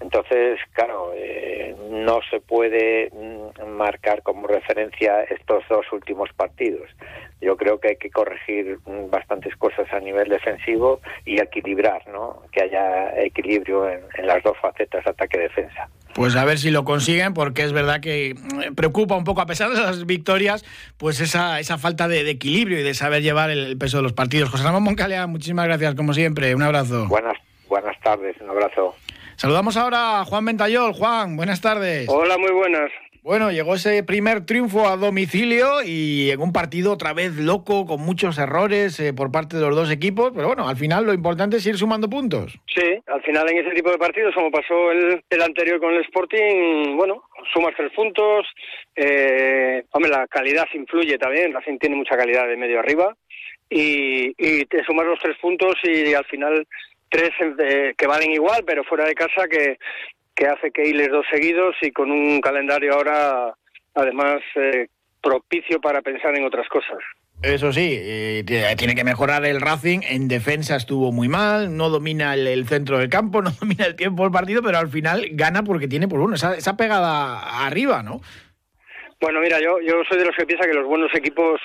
Entonces, 0.00 0.58
claro, 0.72 1.12
eh, 1.14 1.74
no 1.90 2.20
se 2.30 2.40
puede 2.40 3.10
mm, 3.10 3.68
marcar 3.76 4.22
como 4.22 4.46
referencia 4.46 5.22
estos 5.22 5.64
dos 5.68 5.86
últimos 5.92 6.30
partidos. 6.34 6.90
Yo 7.40 7.56
creo 7.56 7.80
que 7.80 7.88
hay 7.88 7.96
que 7.96 8.10
corregir 8.10 8.78
mm, 8.86 9.10
bastantes 9.10 9.56
cosas 9.56 9.90
a 9.92 10.00
nivel 10.00 10.28
defensivo 10.28 11.00
y 11.24 11.40
equilibrar, 11.40 12.06
¿no? 12.08 12.42
Que 12.52 12.62
haya 12.62 13.20
equilibrio 13.22 13.88
en, 13.88 14.26
las 14.26 14.42
dos 14.42 14.56
facetas, 14.60 15.06
ataque-defensa. 15.06 15.88
Pues 16.14 16.34
a 16.36 16.44
ver 16.44 16.58
si 16.58 16.70
lo 16.70 16.84
consiguen, 16.84 17.34
porque 17.34 17.62
es 17.62 17.72
verdad 17.72 18.00
que 18.00 18.34
mm, 18.34 18.74
preocupa 18.74 19.16
un 19.16 19.24
poco, 19.24 19.40
a 19.40 19.46
pesar 19.46 19.70
de 19.70 19.80
las 19.80 20.04
victorias, 20.04 20.64
pues 20.98 21.20
esa, 21.20 21.58
esa 21.58 21.78
falta 21.78 22.06
de, 22.06 22.28
equilibrio 22.28 22.80
y 22.80 22.82
de 22.82 22.92
saber 22.92 23.22
llevar 23.22 23.50
el, 23.50 23.78
peso 23.78 23.96
de 23.96 24.02
los 24.02 24.12
partidos. 24.12 24.50
José 24.50 24.64
Ramón 24.64 24.82
Moncalea, 24.82 25.26
muchísimas 25.26 25.66
gracias, 25.66 25.94
como 25.94 26.12
siempre. 26.12 26.54
Un 26.54 26.62
abrazo. 26.62 27.06
Buenas, 27.08 27.38
buenas 27.68 27.98
tardes, 28.00 28.36
un 28.42 28.50
abrazo. 28.50 28.94
Saludamos 29.36 29.76
ahora 29.76 30.20
a 30.20 30.24
Juan 30.24 30.46
Ventayol. 30.46 30.94
Juan, 30.94 31.36
buenas 31.36 31.60
tardes. 31.60 32.08
Hola, 32.08 32.38
muy 32.38 32.52
buenas. 32.52 32.90
Bueno, 33.22 33.50
llegó 33.50 33.74
ese 33.74 34.02
primer 34.02 34.46
triunfo 34.46 34.88
a 34.88 34.96
domicilio 34.96 35.82
y 35.84 36.30
en 36.30 36.40
un 36.40 36.52
partido 36.52 36.92
otra 36.92 37.12
vez 37.12 37.34
loco, 37.34 37.84
con 37.84 38.00
muchos 38.00 38.38
errores 38.38 38.98
eh, 38.98 39.12
por 39.12 39.30
parte 39.30 39.56
de 39.56 39.62
los 39.62 39.76
dos 39.76 39.90
equipos, 39.90 40.32
pero 40.34 40.46
bueno, 40.46 40.66
al 40.66 40.76
final 40.76 41.04
lo 41.04 41.12
importante 41.12 41.56
es 41.58 41.66
ir 41.66 41.76
sumando 41.76 42.08
puntos. 42.08 42.58
Sí, 42.72 43.02
al 43.08 43.22
final 43.22 43.50
en 43.50 43.58
ese 43.58 43.74
tipo 43.74 43.90
de 43.90 43.98
partidos, 43.98 44.32
como 44.34 44.50
pasó 44.50 44.92
el, 44.92 45.22
el 45.28 45.42
anterior 45.42 45.80
con 45.80 45.92
el 45.92 46.02
Sporting, 46.02 46.96
bueno, 46.96 47.24
sumas 47.52 47.74
tres 47.76 47.92
puntos, 47.94 48.46
eh, 48.94 49.82
hombre, 49.90 50.10
la 50.12 50.26
calidad 50.28 50.66
influye 50.72 51.18
también, 51.18 51.52
Racing 51.52 51.78
tiene 51.78 51.96
mucha 51.96 52.16
calidad 52.16 52.46
de 52.46 52.56
medio 52.56 52.78
arriba, 52.78 53.14
y, 53.68 54.28
y 54.38 54.64
te 54.66 54.84
sumas 54.84 55.04
los 55.04 55.18
tres 55.18 55.36
puntos 55.42 55.74
y 55.82 56.14
al 56.14 56.24
final 56.26 56.64
tres 57.16 57.30
eh, 57.40 57.94
que 57.96 58.06
valen 58.06 58.30
igual, 58.32 58.62
pero 58.66 58.84
fuera 58.84 59.04
de 59.04 59.14
casa 59.14 59.48
que, 59.48 59.78
que 60.34 60.46
hace 60.46 60.70
que 60.70 60.86
hiles 60.86 61.08
dos 61.10 61.24
seguidos 61.30 61.74
y 61.80 61.90
con 61.90 62.10
un 62.10 62.40
calendario 62.40 62.92
ahora, 62.92 63.54
además, 63.94 64.42
eh, 64.56 64.88
propicio 65.22 65.80
para 65.80 66.02
pensar 66.02 66.36
en 66.36 66.44
otras 66.44 66.68
cosas. 66.68 66.98
Eso 67.42 67.72
sí, 67.72 67.98
eh, 67.98 68.44
tiene 68.76 68.94
que 68.94 69.04
mejorar 69.04 69.44
el 69.44 69.60
Racing. 69.60 70.00
En 70.08 70.28
defensa 70.28 70.76
estuvo 70.76 71.12
muy 71.12 71.28
mal, 71.28 71.76
no 71.76 71.90
domina 71.90 72.34
el, 72.34 72.66
centro 72.66 72.98
del 72.98 73.08
campo, 73.08 73.42
no 73.42 73.50
domina 73.50 73.86
el 73.86 73.96
tiempo 73.96 74.22
del 74.22 74.32
partido, 74.32 74.62
pero 74.62 74.78
al 74.78 74.88
final 74.88 75.26
gana 75.32 75.62
porque 75.62 75.88
tiene 75.88 76.08
por 76.08 76.20
uno 76.20 76.34
esa, 76.34 76.54
esa 76.54 76.76
pegada 76.76 77.64
arriba, 77.66 78.02
¿no? 78.02 78.20
Bueno, 79.20 79.40
mira, 79.40 79.58
yo, 79.60 79.80
yo 79.80 80.02
soy 80.08 80.18
de 80.18 80.26
los 80.26 80.36
que 80.36 80.44
piensa 80.44 80.66
que 80.66 80.74
los 80.74 80.86
buenos 80.86 81.14
equipos 81.14 81.60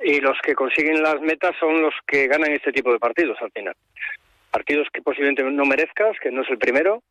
y 0.00 0.20
los 0.20 0.38
que 0.42 0.54
consiguen 0.54 1.02
las 1.02 1.20
metas 1.20 1.54
son 1.60 1.82
los 1.82 1.94
que 2.06 2.26
ganan 2.26 2.52
este 2.52 2.72
tipo 2.72 2.90
de 2.90 2.98
partidos 2.98 3.36
al 3.42 3.50
final 3.50 3.74
partidos 4.50 4.88
que 4.92 5.02
posiblemente 5.02 5.42
no 5.42 5.64
merezcas, 5.64 6.16
que 6.20 6.30
no 6.30 6.42
es 6.42 6.50
el 6.50 6.58
primero, 6.58 7.02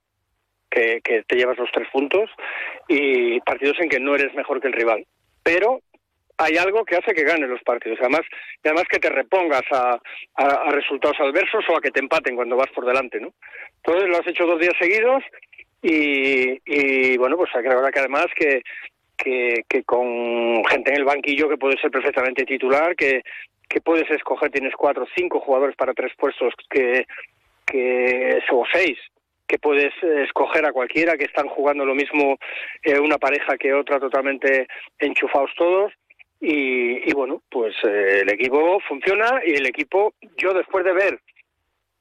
que, 0.69 1.01
te 1.27 1.35
llevas 1.35 1.57
los 1.57 1.71
tres 1.71 1.87
puntos, 1.91 2.29
y 2.87 3.39
partidos 3.41 3.77
en 3.79 3.89
que 3.89 3.99
no 3.99 4.15
eres 4.15 4.33
mejor 4.33 4.61
que 4.61 4.67
el 4.67 4.73
rival. 4.73 5.05
Pero 5.43 5.81
hay 6.37 6.57
algo 6.57 6.85
que 6.85 6.97
hace 6.97 7.13
que 7.13 7.23
ganes 7.23 7.49
los 7.49 7.63
partidos, 7.63 7.97
además, 7.99 8.21
y 8.63 8.67
además 8.67 8.85
que 8.89 8.99
te 8.99 9.09
repongas 9.09 9.63
a, 9.71 9.99
resultados 10.69 11.19
adversos 11.19 11.65
o 11.69 11.77
a 11.77 11.81
que 11.81 11.91
te 11.91 11.99
empaten 11.99 12.35
cuando 12.35 12.55
vas 12.55 12.69
por 12.75 12.85
delante, 12.85 13.19
¿no? 13.19 13.33
Entonces 13.77 14.09
lo 14.09 14.17
has 14.17 14.27
hecho 14.27 14.45
dos 14.45 14.59
días 14.59 14.73
seguidos 14.79 15.23
y, 15.81 17.17
bueno, 17.17 17.37
pues 17.37 17.49
que 17.53 17.61
que 17.63 17.99
además 17.99 18.27
que, 18.35 18.61
que, 19.17 19.63
que, 19.67 19.83
con 19.83 20.63
gente 20.65 20.91
en 20.91 20.97
el 20.97 21.05
banquillo 21.05 21.49
que 21.49 21.57
puede 21.57 21.79
ser 21.79 21.89
perfectamente 21.89 22.45
titular, 22.45 22.95
que, 22.95 23.23
que 23.67 23.81
puedes 23.81 24.09
escoger, 24.09 24.51
tienes 24.51 24.73
cuatro 24.75 25.03
o 25.03 25.07
cinco 25.15 25.39
jugadores 25.39 25.75
para 25.75 25.93
tres 25.93 26.13
puestos 26.17 26.53
que, 26.69 27.05
que 27.65 28.39
o 28.51 28.65
seis 28.71 28.97
que 29.47 29.59
puedes 29.59 29.93
escoger 30.03 30.65
a 30.65 30.73
cualquiera, 30.73 31.15
que 31.15 31.23
están 31.23 31.47
jugando 31.47 31.85
lo 31.85 31.95
mismo 31.95 32.37
eh, 32.83 32.99
una 32.99 33.17
pareja 33.17 33.57
que 33.57 33.73
otra, 33.73 33.99
totalmente 33.99 34.67
enchufados 34.99 35.51
todos. 35.57 35.93
Y, 36.39 37.11
bueno, 37.13 37.41
pues 37.49 37.73
eh, 37.83 38.19
el 38.21 38.29
equipo 38.29 38.79
funciona 38.87 39.41
y 39.43 39.55
el 39.55 39.65
equipo, 39.65 40.13
yo 40.37 40.53
después 40.53 40.85
de 40.85 40.93
ver 40.93 41.19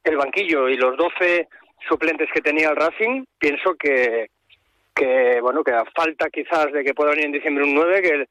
el 0.04 0.16
banquillo 0.16 0.68
y 0.68 0.76
los 0.76 0.96
12 0.98 1.48
suplentes 1.88 2.28
que 2.34 2.42
tenía 2.42 2.68
el 2.68 2.76
Racing, 2.76 3.24
pienso 3.38 3.74
que, 3.76 4.28
que 4.94 5.40
bueno, 5.40 5.64
que 5.64 5.72
a 5.72 5.84
falta 5.94 6.28
quizás 6.28 6.70
de 6.72 6.84
que 6.84 6.92
pueda 6.92 7.10
venir 7.10 7.26
en 7.26 7.32
diciembre 7.32 7.64
un 7.64 7.74
9, 7.74 8.02
que 8.02 8.26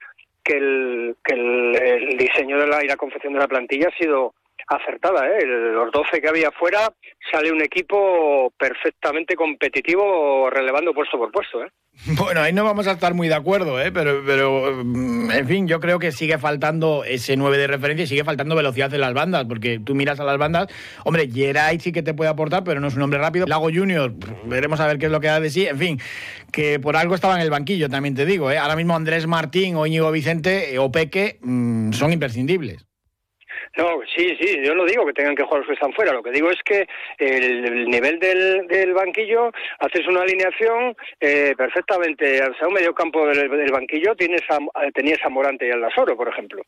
que 0.45 0.57
el, 0.57 1.17
que 1.23 1.33
el, 1.33 2.17
diseño 2.17 2.57
de 2.59 2.67
la, 2.67 2.83
y 2.83 2.87
la 2.87 2.95
confección 2.95 3.33
de 3.33 3.39
la 3.39 3.47
plantilla 3.47 3.89
ha 3.89 3.97
sido 3.97 4.33
acertada. 4.67 5.27
¿eh? 5.27 5.45
Los 5.45 5.91
12 5.91 6.21
que 6.21 6.29
había 6.29 6.51
fuera 6.51 6.93
sale 7.31 7.51
un 7.51 7.61
equipo 7.61 8.51
perfectamente 8.57 9.35
competitivo, 9.35 10.49
relevando 10.49 10.93
puesto 10.93 11.17
por 11.17 11.31
puesto. 11.31 11.63
¿eh? 11.63 11.69
Bueno, 12.17 12.41
ahí 12.41 12.53
no 12.53 12.63
vamos 12.63 12.87
a 12.87 12.91
estar 12.91 13.13
muy 13.13 13.27
de 13.27 13.35
acuerdo, 13.35 13.79
¿eh? 13.81 13.91
pero, 13.91 14.21
pero 14.25 14.83
mm, 14.83 15.31
en 15.31 15.47
fin, 15.47 15.67
yo 15.67 15.79
creo 15.79 15.99
que 15.99 16.11
sigue 16.11 16.37
faltando 16.37 17.03
ese 17.03 17.37
9 17.37 17.57
de 17.57 17.67
referencia 17.67 18.03
y 18.03 18.07
sigue 18.07 18.23
faltando 18.23 18.55
velocidad 18.55 18.93
en 18.93 19.01
las 19.01 19.13
bandas, 19.13 19.45
porque 19.45 19.79
tú 19.79 19.95
miras 19.95 20.19
a 20.19 20.23
las 20.23 20.37
bandas, 20.37 20.67
hombre, 21.03 21.29
Geray 21.31 21.79
sí 21.79 21.91
que 21.91 22.03
te 22.03 22.13
puede 22.13 22.29
aportar, 22.29 22.63
pero 22.63 22.79
no 22.79 22.87
es 22.87 22.95
un 22.95 23.01
hombre 23.01 23.19
rápido. 23.19 23.45
Lago 23.47 23.69
Junior, 23.73 24.13
veremos 24.45 24.79
a 24.79 24.87
ver 24.87 24.97
qué 24.97 25.05
es 25.05 25.11
lo 25.11 25.19
que 25.19 25.27
da 25.27 25.39
de 25.39 25.49
sí. 25.49 25.65
En 25.67 25.77
fin, 25.77 25.99
que 26.51 26.79
por 26.79 26.95
algo 26.95 27.15
estaba 27.15 27.35
en 27.35 27.41
el 27.41 27.49
banquillo, 27.49 27.89
también 27.89 28.15
te 28.15 28.25
digo. 28.25 28.51
¿eh? 28.51 28.57
Ahora 28.57 28.75
mismo 28.75 28.95
Andrés 28.95 29.27
Martín 29.27 29.75
o 29.75 29.85
Íñigo 29.85 30.11
Vicente 30.11 30.73
eh, 30.73 30.79
o 30.79 30.91
Peque 30.91 31.39
mm, 31.41 31.91
son 31.93 32.13
imprescindibles. 32.13 32.85
No, 33.77 33.99
sí, 34.15 34.37
sí, 34.39 34.57
yo 34.63 34.73
no 34.73 34.85
digo 34.85 35.05
que 35.05 35.13
tengan 35.13 35.35
que 35.35 35.43
jugar 35.43 35.59
los 35.59 35.67
que 35.67 35.73
están 35.73 35.91
fuera, 35.91 36.13
lo 36.13 36.23
que 36.23 36.31
digo 36.31 36.49
es 36.49 36.61
que 36.63 36.87
el, 37.17 37.89
nivel 37.89 38.19
del, 38.19 38.67
del, 38.67 38.93
banquillo, 38.93 39.51
haces 39.79 40.07
una 40.07 40.21
alineación 40.21 40.95
eh, 41.19 41.53
perfectamente, 41.57 42.41
o 42.41 42.55
sea, 42.55 42.67
un 42.69 42.73
medio 42.73 42.93
campo 42.93 43.27
del, 43.27 43.71
banquillo 43.71 44.15
tienes 44.15 44.41
a, 44.49 44.59
tenías 44.91 45.19
a 45.25 45.29
Morante 45.29 45.67
y 45.67 45.71
al 45.71 45.81
Lasoro, 45.81 46.15
por 46.15 46.29
ejemplo, 46.29 46.63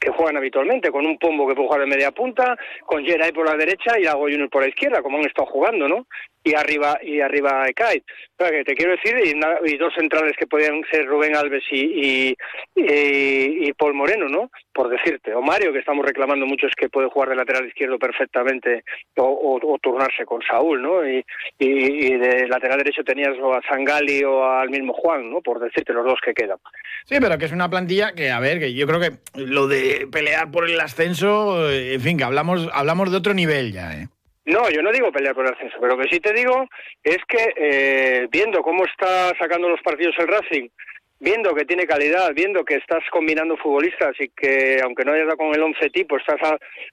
que 0.00 0.10
juegan 0.10 0.38
habitualmente, 0.38 0.90
con 0.90 1.04
un 1.04 1.18
Pombo 1.18 1.46
que 1.46 1.54
puede 1.54 1.68
jugar 1.68 1.80
de 1.82 1.94
media 1.94 2.12
punta, 2.12 2.56
con 2.86 3.04
Geray 3.04 3.32
por 3.32 3.46
la 3.46 3.56
derecha 3.56 3.98
y 3.98 4.04
Lago 4.04 4.22
Junior 4.22 4.48
por 4.48 4.62
la 4.62 4.68
izquierda, 4.68 5.02
como 5.02 5.18
han 5.18 5.26
estado 5.26 5.46
jugando, 5.46 5.86
¿no? 5.86 6.06
y 6.48 6.54
arriba 6.54 6.98
y 7.02 7.20
arriba 7.20 7.68
Ekait. 7.68 8.04
Pero 8.36 8.50
que 8.50 8.64
te 8.64 8.74
quiero 8.74 8.92
decir, 8.92 9.16
y, 9.24 9.76
dos 9.76 9.92
centrales 9.94 10.34
que 10.38 10.46
podían 10.46 10.82
ser 10.90 11.06
Rubén 11.06 11.36
Alves 11.36 11.64
y, 11.70 12.34
y, 12.74 13.72
Paul 13.72 13.94
Moreno, 13.94 14.28
¿no? 14.28 14.50
Por 14.72 14.88
decirte. 14.88 15.34
O 15.34 15.42
Mario, 15.42 15.72
que 15.72 15.80
estamos 15.80 16.04
reclamando 16.04 16.37
mucho, 16.46 16.66
es 16.66 16.74
que 16.74 16.88
puede 16.88 17.08
jugar 17.08 17.30
de 17.30 17.36
lateral 17.36 17.66
izquierdo 17.66 17.98
perfectamente 17.98 18.84
o, 19.16 19.78
turnarse 19.82 20.24
con 20.24 20.42
Saúl, 20.42 20.82
¿no? 20.82 21.06
Y, 21.06 21.24
de 21.58 22.46
lateral 22.48 22.78
derecho 22.78 23.04
tenías 23.04 23.36
o 23.40 23.54
a 23.54 23.62
Sangali 23.62 24.24
o 24.24 24.44
al 24.44 24.70
mismo 24.70 24.92
Juan, 24.92 25.30
¿no? 25.30 25.40
Por 25.40 25.60
decirte 25.60 25.92
los 25.92 26.04
dos 26.04 26.18
que 26.24 26.34
quedan. 26.34 26.58
Sí, 27.04 27.16
pero 27.20 27.38
que 27.38 27.46
es 27.46 27.52
una 27.52 27.70
plantilla 27.70 28.12
que, 28.12 28.30
a 28.30 28.40
ver, 28.40 28.58
que 28.58 28.74
yo 28.74 28.86
creo 28.86 29.00
que 29.00 29.12
lo 29.34 29.68
de 29.68 30.08
pelear 30.10 30.50
por 30.50 30.68
el 30.68 30.80
ascenso, 30.80 31.70
eh, 31.70 31.94
en 31.94 32.00
fin, 32.00 32.18
que 32.18 32.24
hablamos, 32.24 32.68
hablamos 32.72 33.10
de 33.10 33.16
otro 33.16 33.34
nivel 33.34 33.72
ya, 33.72 33.92
¿eh? 33.92 34.08
No, 34.48 34.70
yo 34.70 34.80
no 34.80 34.90
digo 34.90 35.12
pelear 35.12 35.34
por 35.34 35.46
el 35.46 35.52
ascenso, 35.52 35.76
pero 35.78 35.94
lo 35.94 36.02
que 36.02 36.08
sí 36.08 36.20
te 36.20 36.32
digo 36.32 36.66
es 37.04 37.18
que 37.28 37.52
eh, 37.54 38.28
viendo 38.30 38.62
cómo 38.62 38.86
está 38.86 39.34
sacando 39.38 39.68
los 39.68 39.82
partidos 39.82 40.14
el 40.18 40.26
Racing, 40.26 40.68
viendo 41.20 41.54
que 41.54 41.64
tiene 41.64 41.86
calidad, 41.86 42.32
viendo 42.34 42.64
que 42.64 42.76
estás 42.76 43.02
combinando 43.10 43.56
futbolistas 43.56 44.14
y 44.20 44.28
que 44.28 44.80
aunque 44.82 45.04
no 45.04 45.12
hayas 45.12 45.26
dado 45.26 45.38
con 45.38 45.54
el 45.54 45.62
11 45.62 45.90
tipo, 45.90 46.16
estás 46.16 46.38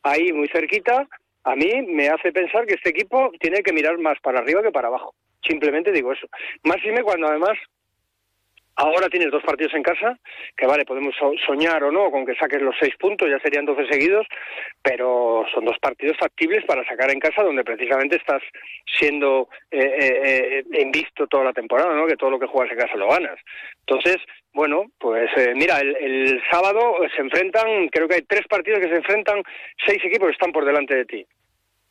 ahí 0.03 0.31
muy 0.33 0.47
cerquita, 0.47 1.07
a 1.43 1.55
mí 1.55 1.81
me 1.87 2.09
hace 2.09 2.31
pensar 2.31 2.65
que 2.65 2.73
este 2.73 2.89
equipo 2.89 3.31
tiene 3.39 3.61
que 3.61 3.73
mirar 3.73 3.97
más 3.99 4.19
para 4.21 4.39
arriba 4.39 4.63
que 4.63 4.71
para 4.71 4.87
abajo. 4.87 5.13
Simplemente 5.47 5.91
digo 5.91 6.11
eso. 6.11 6.27
Más 6.63 6.77
me 6.83 7.03
cuando 7.03 7.27
además 7.27 7.57
Ahora 8.77 9.07
tienes 9.07 9.31
dos 9.31 9.43
partidos 9.43 9.73
en 9.73 9.83
casa, 9.83 10.19
que 10.57 10.67
vale, 10.67 10.83
podemos 10.83 11.15
soñar 11.45 11.83
o 11.83 11.91
no 11.91 12.11
con 12.11 12.25
que 12.25 12.35
saques 12.35 12.61
los 12.61 12.75
seis 12.77 12.93
puntos, 12.99 13.29
ya 13.29 13.39
serían 13.39 13.65
doce 13.65 13.87
seguidos, 13.87 14.27
pero 14.81 15.45
son 15.53 15.63
dos 15.63 15.77
partidos 15.79 16.17
factibles 16.17 16.65
para 16.65 16.85
sacar 16.85 17.09
en 17.09 17.19
casa 17.19 17.43
donde 17.43 17.63
precisamente 17.63 18.17
estás 18.17 18.41
siendo 18.99 19.47
eh, 19.71 19.79
eh, 19.79 20.63
eh 20.71 20.81
invisto 20.81 21.25
toda 21.27 21.45
la 21.45 21.53
temporada, 21.53 21.95
¿no? 21.95 22.05
Que 22.05 22.17
todo 22.17 22.31
lo 22.31 22.39
que 22.39 22.47
juegas 22.47 22.71
en 22.73 22.79
casa 22.79 22.97
lo 22.97 23.07
ganas. 23.07 23.39
Entonces, 23.87 24.17
bueno, 24.53 24.85
pues 24.97 25.29
eh, 25.37 25.53
mira, 25.55 25.79
el, 25.79 26.41
sábado 26.51 26.97
se 27.15 27.21
enfrentan, 27.21 27.87
creo 27.89 28.07
que 28.07 28.15
hay 28.15 28.21
tres 28.21 28.47
partidos 28.47 28.79
que 28.79 28.89
se 28.89 28.95
enfrentan, 28.95 29.41
seis 29.85 30.03
equipos 30.03 30.31
están 30.31 30.51
por 30.51 30.65
delante 30.65 30.95
de 30.95 31.05
ti 31.05 31.25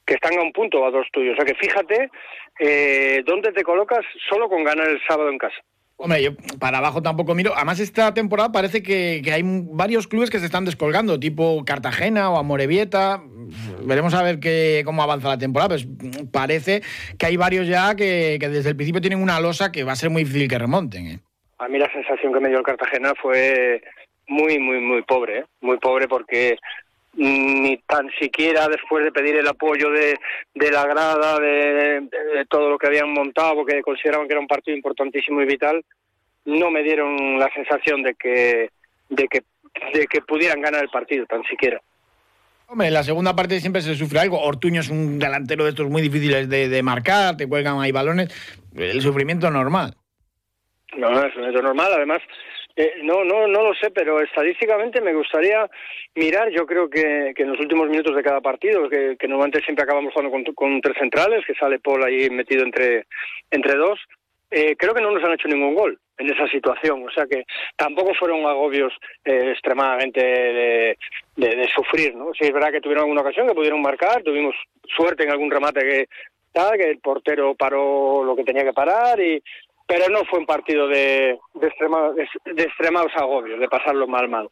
que 0.07 0.15
están 0.15 0.39
a 0.39 0.43
un 0.43 0.53
punto 0.53 0.81
o 0.81 0.87
a 0.87 0.91
dos 0.91 1.07
tuyos. 1.13 1.33
O 1.33 1.37
sea 1.37 1.47
que 1.47 1.55
fíjate 1.55 2.11
eh, 2.59 3.23
dónde 3.25 3.53
te 3.53 3.63
colocas 3.63 4.05
solo 4.29 4.49
con 4.49 4.63
ganar 4.63 4.89
el 4.89 5.01
sábado 5.07 5.31
en 5.31 5.39
casa. 5.39 5.57
Hombre, 5.97 6.23
yo 6.23 6.33
para 6.59 6.79
abajo 6.79 7.03
tampoco 7.03 7.35
miro. 7.35 7.53
Además, 7.55 7.79
esta 7.79 8.13
temporada 8.13 8.51
parece 8.51 8.83
que, 8.83 9.23
hay 9.33 9.43
varios 9.45 10.09
clubes 10.09 10.29
que 10.29 10.41
se 10.41 10.47
están 10.47 10.65
descolgando, 10.65 11.21
tipo 11.21 11.65
Cartagena 11.65 12.31
o 12.31 12.37
Amorebieta. 12.37 13.23
Veremos 13.85 14.13
a 14.15 14.23
ver 14.23 14.41
qué, 14.41 14.83
cómo 14.85 15.03
avanza 15.03 15.29
la 15.29 15.39
temporada. 15.39 15.69
Pues 15.69 15.87
parece 16.33 16.83
que 17.17 17.27
hay 17.27 17.37
varios 17.37 17.69
ya 17.69 17.95
que, 17.95 18.39
desde 18.41 18.71
el 18.71 18.77
principio 18.77 19.01
tienen 19.01 19.23
una 19.23 19.39
losa 19.39 19.71
que 19.71 19.85
va 19.85 19.93
a 19.93 19.97
ser 19.97 20.11
muy 20.11 20.25
difícil 20.25 20.49
que 20.49 20.59
remonten. 20.59 21.07
¿eh? 21.07 21.19
A 21.59 21.69
mí 21.69 21.79
la 21.79 21.91
sensación 21.93 22.33
que 22.33 22.41
me 22.41 22.49
dio 22.49 22.59
el 22.59 22.65
Cartagena 22.65 23.13
fue 23.21 23.81
muy, 24.27 24.59
muy, 24.59 24.81
muy 24.81 25.03
pobre. 25.03 25.39
¿eh? 25.39 25.45
Muy 25.61 25.79
pobre 25.79 26.09
porque 26.09 26.59
ni 27.17 27.77
tan 27.87 28.11
siquiera 28.19 28.69
después 28.69 29.05
de 29.05 29.13
pedir 29.13 29.37
el 29.37 29.47
apoyo 29.47 29.91
de, 29.91 30.19
de 30.55 30.71
la 30.71 30.87
grada, 30.87 31.39
de, 31.39 32.09
todo 32.49 32.71
lo 32.71 32.79
que 32.79 32.87
habían 32.87 33.13
montado, 33.13 33.55
porque 33.55 33.83
consideraban 33.83 34.27
que 34.27 34.35
era 34.35 34.41
un 34.41 34.47
partido 34.47 34.77
importantísimo 34.77 35.41
y 35.41 35.47
vital, 35.47 35.85
no 36.45 36.71
me 36.71 36.83
dieron 36.83 37.39
la 37.39 37.51
sensación 37.55 38.03
de 38.03 38.15
que, 38.15 38.71
de 39.09 39.29
que, 39.29 39.43
de 39.93 40.07
que 40.07 40.21
pudieran 40.23 40.61
ganar 40.61 40.83
el 40.83 40.91
partido, 40.91 41.25
tan 41.27 41.43
siquiera. 41.45 41.81
Hombre, 42.67 42.89
en 42.89 42.95
la 42.95 43.03
segunda 43.03 43.37
parte 43.37 43.61
siempre 43.61 43.83
se 43.83 43.95
sufre 43.95 44.21
algo. 44.21 44.41
Ortuño 44.41 44.81
es 44.81 44.89
un 44.89 45.19
delantero 45.19 45.65
de 45.65 45.71
estos 45.71 45.89
muy 45.89 46.03
difíciles 46.03 46.49
de, 46.49 46.69
de 46.69 46.83
marcar, 46.83 47.37
te 47.37 47.47
cuelgan 47.47 47.79
ahí 47.79 47.93
balones. 47.93 48.29
El 48.75 49.01
sufrimiento 49.03 49.51
normal. 49.51 49.95
No, 50.97 51.11
es 51.11 51.17
un 51.17 51.23
sufrimiento 51.25 51.63
normal. 51.63 51.93
Además, 51.95 52.23
eh, 52.77 52.95
no, 53.03 53.25
no, 53.25 53.47
no 53.47 53.63
lo 53.63 53.75
sé, 53.75 53.91
pero 53.91 54.21
estadísticamente 54.21 55.01
me 55.01 55.15
gustaría 55.15 55.69
mirar. 56.15 56.51
Yo 56.51 56.67
creo 56.67 56.91
que, 56.91 57.33
que 57.35 57.43
en 57.43 57.51
los 57.51 57.61
últimos 57.61 57.89
minutos 57.89 58.17
de 58.17 58.23
cada 58.23 58.41
partido, 58.41 58.89
que, 58.89 59.17
normalmente 59.29 59.63
siempre 59.63 59.85
acabamos 59.85 60.13
jugando 60.13 60.55
con, 60.55 60.81
tres 60.81 60.97
centrales, 60.99 61.45
que 61.47 61.55
sale 61.55 61.79
Paul 61.79 62.03
ahí 62.03 62.29
metido 62.31 62.65
entre, 62.65 63.07
entre 63.51 63.77
dos, 63.77 64.01
eh, 64.51 64.75
creo 64.77 64.93
que 64.93 65.01
no 65.01 65.13
nos 65.13 65.23
han 65.25 65.33
hecho 65.33 65.49
ningún 65.49 65.75
gol 65.75 65.99
en 66.19 66.33
esa 66.33 66.49
situación. 66.49 67.07
O 67.07 67.11
sea 67.11 67.27
que 67.27 67.45
tampoco 67.77 68.13
fueron 68.15 68.45
agobios 68.45 68.93
eh, 69.25 69.51
extremadamente 69.53 70.21
de, 70.21 70.99
de, 71.37 71.69
sufrir. 71.75 72.15
¿no? 72.17 72.33
Sí, 72.35 72.45
es 72.45 72.53
verdad 72.53 72.73
que 72.73 72.81
tuvieron 72.81 73.05
alguna 73.05 73.21
ocasión 73.21 73.47
que 73.47 73.55
pudieron 73.55 73.83
marcar, 73.83 74.23
tuvimos 74.23 74.55
suerte 74.97 75.23
en 75.23 75.31
algún 75.31 75.51
remate 75.51 75.81
que, 75.81 76.09
que 76.77 76.91
el 76.91 76.99
portero 76.99 77.55
paró 77.55 78.25
lo 78.25 78.37
que 78.37 78.45
tenía 78.45 78.65
que 78.65 78.73
parar 78.73 79.21
y 79.21 79.43
pero 79.87 80.09
no 80.09 80.25
fue 80.25 80.39
un 80.39 80.47
partido 80.47 80.89
de, 80.89 81.39
de, 81.55 81.73
de, 82.55 82.63
extremados 82.63 83.13
agobios, 83.17 83.61
de 83.61 83.69
pasarlo 83.69 84.07
mal, 84.07 84.29
mal. 84.29 84.49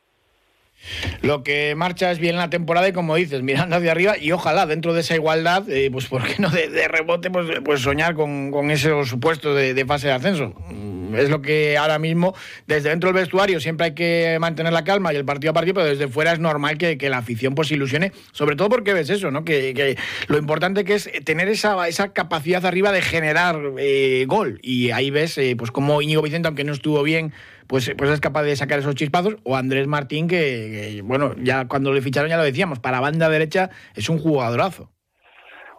Lo 1.22 1.42
que 1.42 1.74
marcha 1.74 2.10
es 2.10 2.18
bien 2.18 2.36
la 2.36 2.50
temporada 2.50 2.88
y 2.88 2.92
como 2.92 3.14
dices, 3.14 3.42
mirando 3.42 3.76
hacia 3.76 3.92
arriba 3.92 4.18
y 4.18 4.32
ojalá 4.32 4.66
dentro 4.66 4.92
de 4.94 5.00
esa 5.00 5.14
igualdad, 5.14 5.68
eh, 5.70 5.90
pues 5.90 6.06
por 6.06 6.24
qué 6.24 6.36
no 6.38 6.48
de, 6.48 6.88
rebote, 6.88 7.30
pues, 7.30 7.46
pues, 7.64 7.80
soñar 7.80 8.14
con, 8.14 8.50
con 8.50 8.70
esos 8.70 9.08
supuestos 9.08 9.56
de, 9.56 9.84
fase 9.86 10.08
de 10.08 10.12
ascenso. 10.14 10.54
Mm, 10.70 11.14
es 11.14 11.28
lo 11.28 11.42
que 11.42 11.76
ahora 11.76 11.98
mismo, 11.98 12.34
desde 12.66 12.90
dentro 12.90 13.08
del 13.08 13.22
vestuario 13.22 13.60
siempre 13.60 13.86
hay 13.86 13.94
que 13.94 14.38
mantener 14.40 14.72
la 14.72 14.84
calma 14.84 15.12
y 15.12 15.16
el 15.16 15.24
partido 15.24 15.50
a 15.50 15.54
partido, 15.54 15.74
pero 15.74 15.86
desde 15.86 16.08
fuera 16.08 16.32
es 16.32 16.38
normal 16.38 16.78
que, 16.78 16.96
la 17.12 17.18
afición 17.18 17.54
pues 17.54 17.70
ilusione, 17.70 18.12
sobre 18.32 18.56
todo 18.56 18.68
porque 18.68 18.94
ves 18.94 19.10
eso, 19.10 19.30
¿no? 19.30 19.44
Que, 19.44 19.96
lo 20.28 20.38
importante 20.38 20.84
que 20.84 20.94
es 20.94 21.10
tener 21.24 21.48
esa, 21.48 21.86
esa 21.88 22.12
capacidad 22.12 22.64
arriba 22.64 22.92
de 22.92 23.02
generar 23.02 23.58
eh, 23.78 24.24
gol. 24.26 24.58
Y 24.62 24.90
ahí 24.90 25.10
ves, 25.10 25.36
eh, 25.38 25.54
pues 25.56 25.70
como 25.70 26.00
Íñigo 26.00 26.22
Vicente, 26.22 26.48
aunque 26.48 26.64
no 26.64 26.72
estuvo 26.72 27.02
bien 27.02 27.32
pues, 27.66 27.92
pues 27.97 28.11
es 28.11 28.21
capaz 28.21 28.42
de 28.42 28.57
sacar 28.57 28.78
esos 28.78 28.95
chispazos, 28.95 29.37
o 29.45 29.57
Andrés 29.57 29.87
Martín, 29.87 30.28
que, 30.28 31.00
bueno, 31.04 31.35
ya 31.38 31.66
cuando 31.66 31.92
le 31.92 32.02
ficharon 32.02 32.31
ya 32.31 32.37
lo 32.37 32.45
decíamos, 32.45 32.78
para 32.78 33.00
banda 33.00 33.28
derecha 33.28 33.71
es 33.95 34.09
un 34.09 34.19
jugadorazo. 34.19 34.90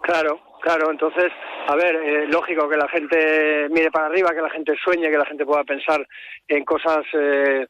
Claro, 0.01 0.39
claro, 0.61 0.91
entonces, 0.91 1.31
a 1.67 1.75
ver, 1.75 1.95
eh, 1.95 2.27
lógico 2.27 2.67
que 2.67 2.77
la 2.77 2.89
gente 2.89 3.67
mire 3.69 3.91
para 3.91 4.07
arriba, 4.07 4.33
que 4.33 4.41
la 4.41 4.49
gente 4.49 4.75
sueñe, 4.83 5.09
que 5.09 5.17
la 5.17 5.25
gente 5.25 5.45
pueda 5.45 5.63
pensar 5.63 6.05
en 6.47 6.65
cosas 6.65 7.05
eh, 7.13 7.67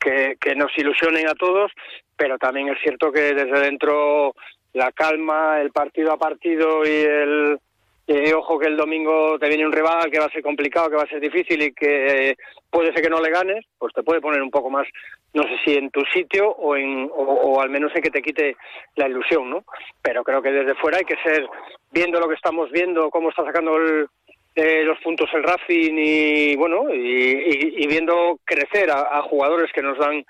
que, 0.00 0.36
que 0.40 0.54
nos 0.54 0.70
ilusionen 0.78 1.28
a 1.28 1.34
todos, 1.34 1.70
pero 2.16 2.38
también 2.38 2.68
es 2.68 2.78
cierto 2.82 3.12
que 3.12 3.34
desde 3.34 3.60
dentro 3.60 4.34
la 4.72 4.92
calma, 4.92 5.60
el 5.60 5.70
partido 5.70 6.12
a 6.12 6.18
partido 6.18 6.84
y 6.84 6.90
el 6.90 7.58
y 8.06 8.32
ojo 8.32 8.58
que 8.58 8.68
el 8.68 8.76
domingo 8.76 9.36
te 9.38 9.48
viene 9.48 9.66
un 9.66 9.72
rival 9.72 10.10
que 10.10 10.20
va 10.20 10.26
a 10.26 10.30
ser 10.30 10.42
complicado, 10.42 10.88
que 10.88 10.96
va 10.96 11.02
a 11.02 11.08
ser 11.08 11.20
difícil 11.20 11.60
y 11.60 11.72
que 11.72 12.36
puede 12.70 12.92
ser 12.92 13.02
que 13.02 13.10
no 13.10 13.20
le 13.20 13.30
ganes, 13.30 13.64
pues 13.78 13.92
te 13.94 14.04
puede 14.04 14.20
poner 14.20 14.40
un 14.42 14.50
poco 14.50 14.70
más, 14.70 14.86
no 15.34 15.42
sé 15.42 15.56
si 15.64 15.74
en 15.74 15.90
tu 15.90 16.04
sitio 16.12 16.48
o, 16.48 16.76
en, 16.76 17.10
o, 17.12 17.60
al 17.60 17.68
menos 17.68 17.90
en 17.96 18.02
que 18.02 18.10
te 18.10 18.22
quite 18.22 18.56
la 18.94 19.08
ilusión, 19.08 19.50
¿no? 19.50 19.64
Pero 20.02 20.22
creo 20.22 20.40
que 20.40 20.52
desde 20.52 20.76
fuera 20.76 20.98
hay 20.98 21.04
que 21.04 21.20
ser, 21.24 21.48
viendo 21.90 22.20
lo 22.20 22.28
que 22.28 22.36
estamos 22.36 22.70
viendo, 22.70 23.10
cómo 23.10 23.30
está 23.30 23.44
sacando 23.44 23.76
el, 23.76 24.06
eh, 24.54 24.84
los 24.84 24.98
puntos 25.00 25.28
el 25.34 25.42
Racing 25.42 25.94
y 25.98 26.56
bueno 26.56 26.84
y, 26.94 27.86
viendo 27.88 28.38
crecer 28.44 28.90
a, 28.90 29.20
jugadores 29.22 29.70
que 29.72 29.82
nos 29.82 29.98
dan 29.98 30.24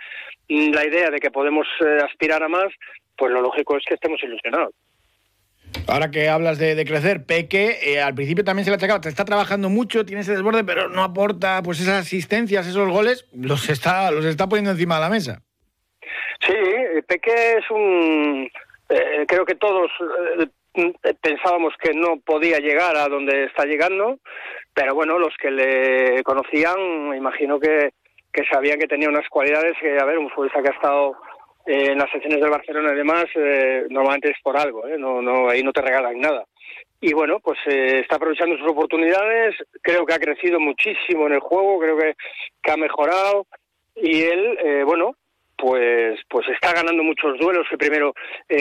la 0.48 0.84
idea 0.84 1.10
de 1.10 1.18
que 1.18 1.30
podemos 1.30 1.66
eh, 1.80 1.98
aspirar 2.02 2.42
a 2.42 2.48
más, 2.48 2.72
pues 3.16 3.32
lo 3.32 3.40
lógico 3.40 3.76
es 3.76 3.84
que 3.84 3.94
estemos 3.94 4.22
ilusionados. 4.22 4.74
Ahora 5.88 6.10
que 6.10 6.28
hablas 6.28 6.58
de, 6.58 6.84
crecer, 6.84 7.24
Peque, 7.24 7.78
eh, 7.82 8.00
al 8.00 8.14
principio 8.14 8.44
también 8.44 8.64
se 8.64 8.70
le 8.70 8.74
ha 8.74 8.76
achacado, 8.76 9.00
te 9.00 9.08
está 9.08 9.24
trabajando 9.24 9.68
mucho, 9.68 10.04
tiene 10.04 10.22
ese 10.22 10.32
desborde, 10.32 10.64
pero 10.64 10.88
no 10.88 11.02
aporta 11.02 11.62
pues 11.62 11.80
esas 11.80 12.06
asistencias, 12.06 12.66
esos 12.66 12.88
goles, 12.88 13.26
los 13.32 13.68
está, 13.68 14.10
los 14.10 14.24
está 14.24 14.48
poniendo 14.48 14.72
encima 14.72 14.96
de 14.96 15.00
la 15.00 15.10
mesa. 15.10 15.42
Sí, 16.40 16.54
Peque 17.06 17.58
es 17.58 17.70
un... 17.70 18.50
creo 19.26 19.44
que 19.44 19.54
todos 19.54 19.90
pensábamos 21.20 21.74
que 21.80 21.92
no 21.94 22.18
podía 22.18 22.58
llegar 22.58 22.96
a 22.96 23.08
donde 23.08 23.44
está 23.44 23.64
llegando, 23.64 24.18
pero 24.74 24.94
bueno, 24.94 25.18
los 25.18 25.34
que 25.40 25.50
le 25.50 26.22
conocían, 26.22 27.08
me 27.08 27.16
imagino 27.16 27.58
que, 27.58 27.90
que 28.32 28.44
sabían 28.52 28.78
que 28.78 28.86
tenía 28.86 29.08
unas 29.08 29.28
cualidades 29.28 29.74
que, 29.80 29.98
a 29.98 30.04
ver, 30.04 30.18
un 30.18 30.30
futbolista 30.30 30.62
que 30.62 30.68
ha 30.68 30.74
estado 30.74 31.16
eh, 31.66 31.92
en 31.92 31.98
las 31.98 32.10
sesiones 32.10 32.40
del 32.40 32.50
Barcelona 32.50 32.92
y 32.92 32.96
demás, 32.96 33.24
eh, 33.34 33.84
normalmente 33.90 34.30
es 34.30 34.36
por 34.42 34.56
algo, 34.56 34.86
¿eh? 34.86 34.96
no, 34.98 35.20
no, 35.20 35.48
ahí 35.48 35.62
no 35.62 35.72
te 35.72 35.82
regalan 35.82 36.18
nada. 36.20 36.44
Y 37.00 37.12
bueno, 37.12 37.40
pues 37.40 37.58
está 37.66 38.16
aprovechando 38.16 38.56
sus 38.56 38.68
oportunidades, 38.68 39.54
creo 39.82 40.06
que 40.06 40.14
ha 40.14 40.18
crecido 40.18 40.58
muchísimo 40.58 41.26
en 41.26 41.34
el 41.34 41.40
juego, 41.40 41.78
creo 41.78 41.98
que, 41.98 42.14
que 42.62 42.70
ha 42.70 42.76
mejorado 42.76 43.46
y 43.94 44.22
él, 44.22 44.58
bueno, 44.86 45.14
pues 45.58 46.18
pues 46.28 46.48
está 46.48 46.72
ganando 46.72 47.02
muchos 47.02 47.38
duelos 47.38 47.66
que 47.70 47.76
primero 47.76 48.14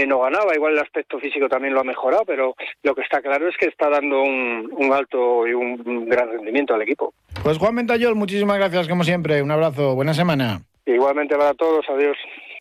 no 0.08 0.20
ganaba. 0.20 0.54
Igual 0.54 0.74
el 0.74 0.80
aspecto 0.80 1.18
físico 1.20 1.48
también 1.48 1.74
lo 1.74 1.80
ha 1.80 1.86
mejorado, 1.86 2.24
pero 2.26 2.56
lo 2.84 2.94
que 2.94 3.02
está 3.02 3.22
claro 3.22 3.48
es 3.48 3.56
que 3.58 3.68
está 3.68 3.90
dando 3.90 4.22
un, 4.22 4.70
un 4.72 4.94
alto 4.94 5.48
y 5.48 5.54
un 5.54 6.08
gran 6.08 6.30
rendimiento 6.30 6.74
al 6.74 6.82
equipo. 6.82 7.14
Pues 7.42 7.58
Juan 7.58 7.76
Mentayol, 7.76 8.16
muchísimas 8.16 8.58
gracias 8.58 8.88
como 8.88 9.04
siempre. 9.04 9.42
Un 9.42 9.52
abrazo, 9.52 9.96
buena 9.96 10.14
semana. 10.14 10.62
Igualmente 10.86 11.36
para 11.36 11.54
todos, 11.54 11.86
adiós. 11.90 12.18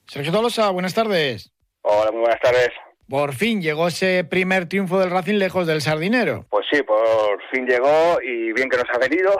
Sergio 0.06 0.32
Tolosa, 0.32 0.70
buenas 0.70 0.94
tardes. 0.94 1.50
Hola, 1.82 2.10
muy 2.10 2.20
buenas 2.20 2.40
tardes. 2.40 2.70
Por 3.08 3.34
fin 3.34 3.60
llegó 3.60 3.88
ese 3.88 4.24
primer 4.24 4.68
triunfo 4.68 4.98
del 4.98 5.10
Racing 5.10 5.34
lejos 5.34 5.66
del 5.66 5.82
Sardinero. 5.82 6.46
Pues 6.48 6.66
sí, 6.70 6.82
por 6.82 7.42
fin 7.50 7.66
llegó 7.66 8.20
y 8.22 8.52
bien 8.52 8.68
que 8.68 8.78
nos 8.78 8.88
ha 8.94 8.98
venido 8.98 9.34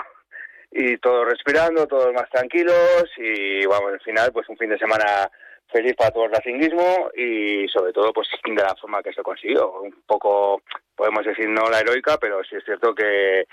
y 0.70 0.98
todos 0.98 1.26
respirando, 1.26 1.86
todos 1.86 2.12
más 2.12 2.28
tranquilos 2.30 3.04
y 3.16 3.64
vamos, 3.64 3.92
al 3.92 4.00
final 4.00 4.32
pues 4.32 4.48
un 4.48 4.56
fin 4.56 4.70
de 4.70 4.78
semana 4.78 5.30
feliz 5.72 5.94
para 5.96 6.10
todo 6.10 6.24
el 6.24 6.32
racinguismo 6.32 7.10
y 7.16 7.66
sobre 7.68 7.92
todo 7.92 8.12
pues 8.12 8.28
de 8.44 8.54
la 8.54 8.74
forma 8.76 9.02
que 9.02 9.12
se 9.12 9.22
consiguió. 9.22 9.80
Un 9.80 10.02
poco, 10.06 10.62
podemos 10.96 11.24
decir 11.24 11.48
no 11.48 11.68
la 11.70 11.80
heroica, 11.80 12.18
pero 12.18 12.42
sí 12.44 12.56
es 12.56 12.64
cierto 12.64 12.94
que 12.94 13.44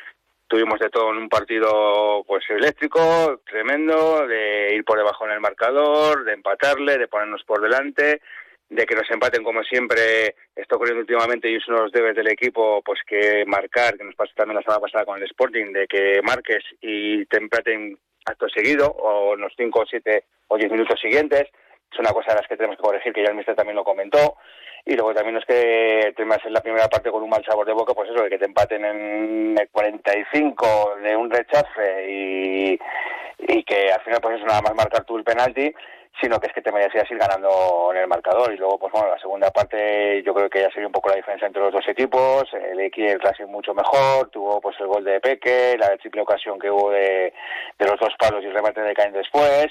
tuvimos 0.51 0.79
de 0.81 0.89
todo 0.89 1.11
en 1.11 1.17
un 1.17 1.29
partido 1.29 2.25
pues 2.27 2.43
eléctrico, 2.49 3.39
tremendo, 3.49 4.27
de 4.27 4.75
ir 4.75 4.83
por 4.83 4.97
debajo 4.97 5.25
en 5.25 5.31
el 5.31 5.39
marcador, 5.39 6.25
de 6.25 6.33
empatarle, 6.33 6.97
de 6.97 7.07
ponernos 7.07 7.41
por 7.45 7.61
delante 7.61 8.21
de 8.69 8.85
que 8.85 8.95
nos 8.95 9.09
empaten 9.11 9.43
como 9.43 9.63
siempre 9.63 10.35
está 10.55 10.75
ocurriendo 10.75 11.01
últimamente 11.01 11.49
y 11.49 11.55
es 11.55 11.67
uno 11.67 11.77
de 11.77 11.83
los 11.83 11.91
debes 11.91 12.15
del 12.15 12.29
equipo 12.29 12.81
pues 12.81 12.99
que 13.05 13.43
marcar, 13.45 13.97
que 13.97 14.03
nos 14.05 14.15
pasó 14.15 14.31
también 14.35 14.55
la 14.55 14.61
semana 14.61 14.79
pasada 14.79 15.05
con 15.05 15.17
el 15.17 15.25
Sporting, 15.25 15.73
de 15.73 15.87
que 15.87 16.21
marques 16.21 16.63
y 16.81 17.25
te 17.25 17.37
empaten 17.37 17.97
acto 18.25 18.47
seguido 18.47 18.87
o 18.87 19.35
en 19.35 19.41
los 19.41 19.53
5, 19.57 19.83
7 19.89 20.23
o 20.47 20.57
10 20.57 20.71
minutos 20.71 20.99
siguientes. 21.01 21.49
Es 21.91 21.99
una 21.99 22.11
cosa 22.11 22.31
de 22.31 22.37
las 22.37 22.47
que 22.47 22.55
tenemos 22.55 22.77
que 22.77 22.83
corregir, 22.83 23.13
que 23.13 23.23
ya 23.23 23.29
el 23.29 23.35
mister 23.35 23.55
también 23.55 23.75
lo 23.75 23.83
comentó. 23.83 24.37
Y 24.85 24.95
luego 24.95 25.13
también 25.13 25.37
es 25.37 25.45
que 25.45 26.13
terminas 26.15 26.43
en 26.45 26.53
la 26.53 26.61
primera 26.61 26.87
parte 26.87 27.11
con 27.11 27.21
un 27.21 27.29
mal 27.29 27.43
sabor 27.45 27.67
de 27.67 27.73
boca, 27.73 27.93
pues 27.93 28.09
eso, 28.09 28.23
de 28.23 28.29
que 28.29 28.39
te 28.39 28.45
empaten 28.45 28.83
en 28.83 29.55
el 29.59 29.69
45 29.69 30.95
de 31.03 31.15
un 31.15 31.29
rechace 31.29 32.09
y, 32.09 32.79
y 33.37 33.63
que 33.63 33.91
al 33.91 34.01
final 34.01 34.19
pues 34.21 34.37
eso 34.37 34.45
nada 34.47 34.61
más 34.61 34.73
marcar 34.73 35.03
tú 35.03 35.17
el 35.17 35.23
penalti 35.23 35.71
sino 36.19 36.39
que 36.39 36.47
es 36.47 36.53
que 36.53 36.61
te 36.61 36.71
merecías 36.71 37.09
ir 37.09 37.17
ganando 37.17 37.91
en 37.93 38.01
el 38.01 38.07
marcador. 38.07 38.53
Y 38.53 38.57
luego, 38.57 38.77
pues 38.77 38.91
bueno, 38.91 39.09
la 39.09 39.19
segunda 39.19 39.49
parte 39.51 40.21
yo 40.23 40.33
creo 40.33 40.49
que 40.49 40.61
ya 40.61 40.69
sería 40.69 40.87
un 40.87 40.91
poco 40.93 41.09
la 41.09 41.15
diferencia 41.15 41.47
entre 41.47 41.61
los 41.61 41.73
dos 41.73 41.87
equipos. 41.87 42.43
El 42.53 42.79
X 42.79 43.11
el 43.11 43.19
Racing 43.19 43.45
mucho 43.45 43.73
mejor, 43.73 44.29
tuvo 44.29 44.59
pues 44.59 44.75
el 44.79 44.87
gol 44.87 45.03
de 45.03 45.19
Peque, 45.19 45.75
la 45.77 45.95
triple 45.97 46.21
ocasión 46.21 46.59
que 46.59 46.69
hubo 46.69 46.91
de, 46.91 47.33
de 47.79 47.85
los 47.85 47.99
dos 47.99 48.13
palos 48.19 48.43
y 48.43 48.47
el 48.47 48.53
remate 48.53 48.81
de 48.81 48.93
Caen 48.93 49.13
después. 49.13 49.67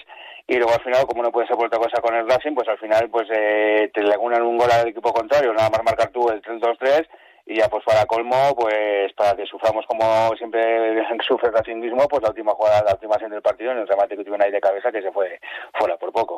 Y 0.47 0.57
luego 0.57 0.73
al 0.73 0.83
final, 0.83 1.07
como 1.07 1.23
no 1.23 1.31
puede 1.31 1.47
ser 1.47 1.57
por 1.57 1.67
otra 1.67 1.79
cosa 1.79 2.01
con 2.01 2.15
el 2.15 2.29
Racing, 2.29 2.55
pues 2.55 2.69
al 2.69 2.79
final 2.79 3.09
pues 3.11 3.29
eh, 3.31 3.91
te 3.95 4.03
lagunan 4.03 4.43
un 4.43 4.59
gol 4.59 4.71
al 4.71 4.89
equipo 4.89 5.13
contrario, 5.13 5.53
nada 5.53 5.71
más 5.71 5.85
marcar 5.85 6.09
tú 6.09 6.29
el 6.29 6.43
3-2-3 6.43 7.07
y 7.47 7.57
ya 7.57 7.69
pues 7.69 7.83
para 7.85 8.07
colmo, 8.07 8.55
pues 8.57 9.13
para 9.15 9.35
que 9.35 9.45
suframos 9.47 9.85
como 9.87 10.35
siempre 10.37 11.05
sufre 11.27 11.49
el 11.49 11.55
racismo, 11.55 12.07
pues 12.09 12.23
la 12.23 12.29
última 12.29 12.53
jugada, 12.53 12.85
la 12.85 12.93
última 12.93 13.15
acción 13.15 13.33
del 13.33 13.43
partido, 13.43 13.73
en 13.73 13.79
el 13.79 13.89
remate 13.89 14.17
que 14.17 14.23
tuvieron 14.23 14.43
ahí 14.43 14.53
de 14.53 14.61
cabeza 14.61 14.93
que 14.93 15.03
se 15.03 15.11
fue 15.11 15.41
fuera 15.75 15.97
por 15.97 16.13
poco. 16.13 16.30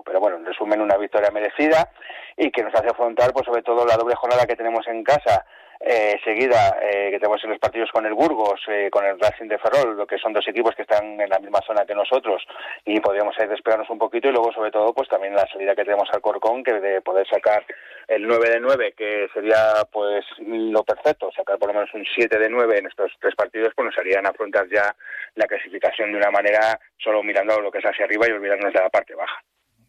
Resumen, 0.53 0.81
una 0.81 0.97
victoria 0.97 1.31
merecida 1.31 1.91
y 2.37 2.51
que 2.51 2.63
nos 2.63 2.75
hace 2.75 2.89
afrontar 2.89 3.33
pues 3.33 3.47
sobre 3.47 3.63
todo 3.63 3.87
la 3.87 3.97
doble 3.97 4.15
jornada 4.15 4.47
que 4.47 4.57
tenemos 4.57 4.87
en 4.89 5.03
casa 5.03 5.45
eh, 5.85 6.17
seguida 6.23 6.79
eh, 6.81 7.11
que 7.11 7.19
tenemos 7.19 7.43
en 7.43 7.51
los 7.51 7.59
partidos 7.59 7.91
con 7.91 8.07
el 8.07 8.15
Burgos, 8.15 8.61
eh, 8.69 8.89
con 8.89 9.05
el 9.05 9.19
Racing 9.19 9.49
de 9.49 9.59
Ferrol, 9.59 9.97
lo 9.97 10.07
que 10.07 10.17
son 10.17 10.33
dos 10.33 10.47
equipos 10.47 10.77
que 10.77 10.83
están 10.83 11.21
en 11.21 11.29
la 11.29 11.41
misma 11.41 11.59
zona 11.67 11.85
que 11.85 11.95
nosotros. 11.95 12.47
Y 12.85 13.01
podríamos 13.01 13.35
ir 13.41 13.49
despegarnos 13.49 13.91
un 13.91 13.99
poquito 13.99 14.29
y 14.29 14.31
luego 14.31 14.53
sobre 14.53 14.71
todo 14.71 14.95
pues 14.95 15.09
también 15.09 15.35
la 15.35 15.47
salida 15.49 15.75
que 15.75 15.85
tenemos 15.85 16.09
al 16.13 16.21
Corcón 16.21 16.63
que 16.63 16.75
de 16.75 17.01
poder 17.01 17.27
sacar 17.27 17.65
el 18.07 18.25
9 18.25 18.51
de 18.51 18.61
9 18.61 18.95
que 18.97 19.29
sería 19.35 19.85
pues 19.91 20.25
lo 20.39 20.85
perfecto, 20.85 21.33
sacar 21.35 21.59
por 21.59 21.69
lo 21.69 21.75
menos 21.75 21.93
un 21.95 22.05
7 22.15 22.39
de 22.39 22.49
9 22.49 22.79
en 22.79 22.87
estos 22.87 23.11
tres 23.21 23.35
partidos 23.35 23.73
pues 23.75 23.87
nos 23.87 23.99
harían 23.99 24.25
afrontar 24.25 24.69
ya 24.69 24.95
la 25.35 25.47
clasificación 25.47 26.13
de 26.13 26.19
una 26.19 26.31
manera 26.31 26.79
solo 26.97 27.25
mirando 27.25 27.61
lo 27.61 27.73
que 27.73 27.79
es 27.79 27.85
hacia 27.85 28.05
arriba 28.05 28.29
y 28.29 28.33
olvidarnos 28.33 28.73
de 28.73 28.81
la 28.81 28.89
parte 28.89 29.17
baja 29.17 29.43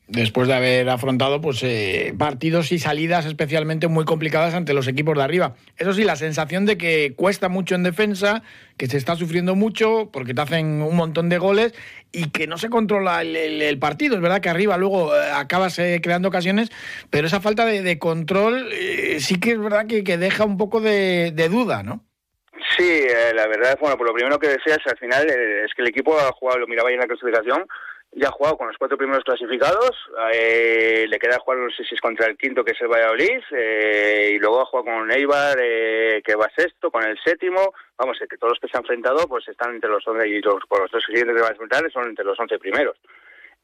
después 0.07 0.47
de 0.47 0.53
haber 0.53 0.89
afrontado 0.89 1.39
pues 1.39 1.63
eh, 1.63 2.13
partidos 2.17 2.71
y 2.71 2.79
salidas 2.79 3.25
especialmente 3.25 3.87
muy 3.87 4.05
complicadas 4.05 4.53
ante 4.53 4.73
los 4.73 4.87
equipos 4.87 5.17
de 5.17 5.23
arriba. 5.23 5.55
Eso 5.77 5.93
sí, 5.93 6.03
la 6.03 6.15
sensación 6.15 6.65
de 6.65 6.77
que 6.77 7.13
cuesta 7.15 7.49
mucho 7.49 7.75
en 7.75 7.83
defensa, 7.83 8.43
que 8.77 8.87
se 8.87 8.97
está 8.97 9.15
sufriendo 9.15 9.55
mucho 9.55 10.09
porque 10.11 10.33
te 10.33 10.41
hacen 10.41 10.81
un 10.81 10.95
montón 10.95 11.29
de 11.29 11.37
goles 11.37 11.73
y 12.11 12.29
que 12.31 12.47
no 12.47 12.57
se 12.57 12.69
controla 12.69 13.21
el, 13.21 13.79
partido. 13.79 14.15
Es 14.15 14.21
verdad 14.21 14.41
que 14.41 14.49
arriba 14.49 14.77
luego 14.77 15.15
eh, 15.15 15.31
acabas 15.33 15.79
eh, 15.79 15.99
creando 16.01 16.27
ocasiones, 16.27 16.69
pero 17.09 17.27
esa 17.27 17.39
falta 17.39 17.65
de, 17.65 17.99
control 17.99 18.69
sí 19.19 19.39
que 19.39 19.51
es 19.51 19.59
verdad 19.59 19.87
que, 19.87 20.17
deja 20.17 20.45
un 20.45 20.57
poco 20.57 20.81
de, 20.81 21.31
duda, 21.49 21.83
¿no? 21.83 22.03
Sí, 22.77 23.03
la 23.35 23.47
verdad, 23.47 23.77
bueno, 23.79 23.97
por 23.97 24.07
lo 24.07 24.13
primero 24.13 24.39
que 24.39 24.47
decías, 24.47 24.79
al 24.85 24.97
final 24.97 25.27
es 25.27 25.71
que 25.75 25.81
el 25.81 25.89
equipo 25.89 26.17
ha 26.17 26.31
jugado, 26.31 26.59
lo 26.59 26.67
miraba 26.67 26.89
ahí 26.89 26.95
en 26.95 27.01
la 27.01 27.07
clasificación, 27.07 27.65
ya 28.15 28.27
ha 28.27 28.31
jugado 28.31 28.57
con 28.57 28.67
los 28.67 28.77
cuatro 28.77 28.97
primeros 28.97 29.23
clasificados, 29.23 29.91
eh, 30.33 31.05
le 31.07 31.19
queda 31.19 31.39
jugar 31.39 31.59
no 31.59 31.69
sé 31.71 31.83
si 31.83 31.95
es 31.95 32.01
contra 32.01 32.27
el 32.27 32.37
quinto 32.37 32.63
que 32.63 32.71
es 32.71 32.81
el 32.81 32.87
Valladolid, 32.87 33.41
eh, 33.51 34.31
y 34.35 34.39
luego 34.39 34.61
ha 34.61 34.65
jugado 34.65 34.97
con 34.97 35.11
Eibar 35.11 35.57
eh, 35.61 36.21
que 36.23 36.35
va 36.35 36.49
sexto, 36.55 36.91
con 36.91 37.03
el 37.03 37.17
séptimo, 37.23 37.73
vamos, 37.97 38.17
que 38.19 38.37
todos 38.37 38.51
los 38.51 38.59
que 38.59 38.67
se 38.67 38.77
han 38.77 38.83
enfrentado 38.83 39.27
pues 39.27 39.47
están 39.47 39.75
entre 39.75 39.89
los 39.89 40.07
once 40.07 40.27
y 40.27 40.41
los, 40.41 40.63
por 40.67 40.81
los 40.81 40.91
dos 40.91 41.03
siguientes 41.03 41.35
que 41.35 41.41
van 41.41 41.51
a 41.51 41.53
enfrentar 41.53 41.91
son 41.91 42.09
entre 42.09 42.25
los 42.25 42.39
once 42.39 42.59
primeros. 42.59 42.97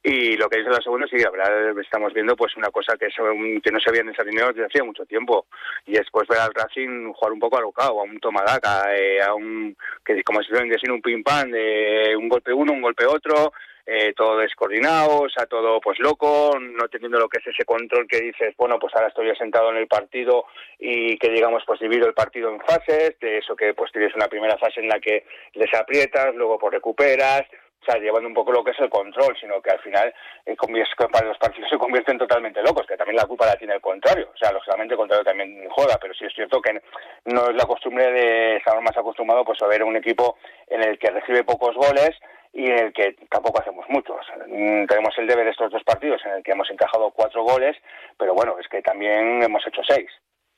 Y 0.01 0.37
lo 0.37 0.47
que 0.47 0.59
dice 0.59 0.69
la 0.69 0.81
segunda, 0.81 1.05
sí, 1.07 1.17
la 1.17 1.29
verdad 1.29 1.77
estamos 1.77 2.13
viendo 2.13 2.33
pues 2.33 2.55
una 2.55 2.69
cosa 2.69 2.95
que, 2.97 3.07
que 3.07 3.71
no 3.71 3.79
se 3.81 3.89
había 3.89 3.99
en 3.99 4.09
esa 4.09 4.23
línea 4.23 4.47
desde 4.47 4.65
hacía 4.65 4.81
mucho 4.81 5.05
tiempo. 5.05 5.47
Y 5.85 5.91
después 5.91 6.25
ver 6.29 6.39
al 6.39 6.53
Racing 6.53 7.11
jugar 7.11 7.33
un 7.33 7.39
poco 7.39 7.57
alocado, 7.57 7.99
a 7.99 8.03
un 8.03 8.17
tomadaca, 8.17 8.85
a 9.25 9.33
un, 9.33 9.75
que 10.05 10.23
como 10.23 10.41
si 10.41 10.49
fuera 10.49 10.63
un 10.63 11.01
ping 11.01 11.21
pam, 11.21 11.51
de 11.51 12.15
un 12.17 12.29
golpe 12.29 12.53
uno, 12.53 12.71
un 12.71 12.81
golpe 12.81 13.05
otro, 13.05 13.51
eh, 13.91 14.13
todo 14.15 14.37
descoordinado, 14.37 15.21
o 15.21 15.29
sea, 15.29 15.47
todo 15.47 15.81
pues 15.81 15.97
loco, 15.97 16.51
no 16.59 16.87
teniendo 16.89 17.17
lo 17.17 17.27
que 17.27 17.39
es 17.39 17.47
ese 17.47 17.65
control 17.65 18.07
que 18.07 18.21
dices, 18.21 18.53
bueno, 18.55 18.77
pues 18.77 18.93
ahora 18.93 19.07
estoy 19.07 19.35
sentado 19.35 19.71
en 19.71 19.77
el 19.77 19.87
partido 19.87 20.45
y 20.77 21.17
que 21.17 21.29
digamos 21.29 21.63
pues 21.65 21.79
divido 21.79 22.05
el 22.05 22.13
partido 22.13 22.51
en 22.51 22.61
fases, 22.61 23.19
de 23.19 23.39
eso 23.39 23.55
que 23.55 23.73
pues 23.73 23.91
tienes 23.91 24.13
una 24.13 24.27
primera 24.27 24.59
fase 24.59 24.81
en 24.81 24.89
la 24.89 24.99
que 24.99 25.25
les 25.53 25.73
aprietas, 25.73 26.35
luego 26.35 26.59
pues 26.59 26.73
recuperas, 26.73 27.41
o 27.81 27.85
sea, 27.85 27.99
llevando 27.99 28.27
un 28.27 28.35
poco 28.35 28.51
lo 28.51 28.63
que 28.63 28.71
es 28.71 28.79
el 28.79 28.91
control, 28.91 29.35
sino 29.39 29.59
que 29.59 29.71
al 29.71 29.79
final 29.79 30.13
eh, 30.45 30.55
para 31.11 31.27
los 31.27 31.37
partidos 31.39 31.69
se 31.69 31.77
convierten 31.79 32.19
totalmente 32.19 32.61
locos, 32.61 32.85
que 32.85 32.95
también 32.95 33.15
la 33.15 33.25
culpa 33.25 33.47
la 33.47 33.55
tiene 33.55 33.73
el 33.73 33.81
contrario. 33.81 34.29
O 34.33 34.37
sea, 34.37 34.51
lógicamente 34.51 34.93
el 34.93 34.99
contrario 34.99 35.25
también 35.25 35.67
joda, 35.69 35.97
pero 35.99 36.13
sí 36.13 36.25
es 36.25 36.33
cierto 36.35 36.61
que 36.61 36.79
no 37.25 37.49
es 37.49 37.55
la 37.55 37.65
costumbre 37.65 38.11
de 38.11 38.57
estar 38.57 38.79
más 38.81 38.95
acostumbrado 38.95 39.43
pues 39.43 39.59
a 39.63 39.67
ver 39.67 39.83
un 39.83 39.95
equipo 39.95 40.37
en 40.67 40.83
el 40.83 40.99
que 40.99 41.09
recibe 41.09 41.43
pocos 41.43 41.75
goles, 41.75 42.11
y 42.53 42.65
en 42.65 42.79
el 42.79 42.93
que 42.93 43.15
tampoco 43.29 43.61
hacemos 43.61 43.85
muchos. 43.89 44.25
Mm, 44.47 44.85
tenemos 44.85 45.17
el 45.17 45.27
deber 45.27 45.45
de 45.45 45.51
estos 45.51 45.71
dos 45.71 45.83
partidos 45.83 46.21
en 46.25 46.33
el 46.33 46.43
que 46.43 46.51
hemos 46.51 46.69
encajado 46.69 47.11
cuatro 47.11 47.43
goles, 47.43 47.77
pero 48.17 48.33
bueno, 48.33 48.57
es 48.59 48.67
que 48.67 48.81
también 48.81 49.41
hemos 49.43 49.65
hecho 49.67 49.81
seis. 49.87 50.09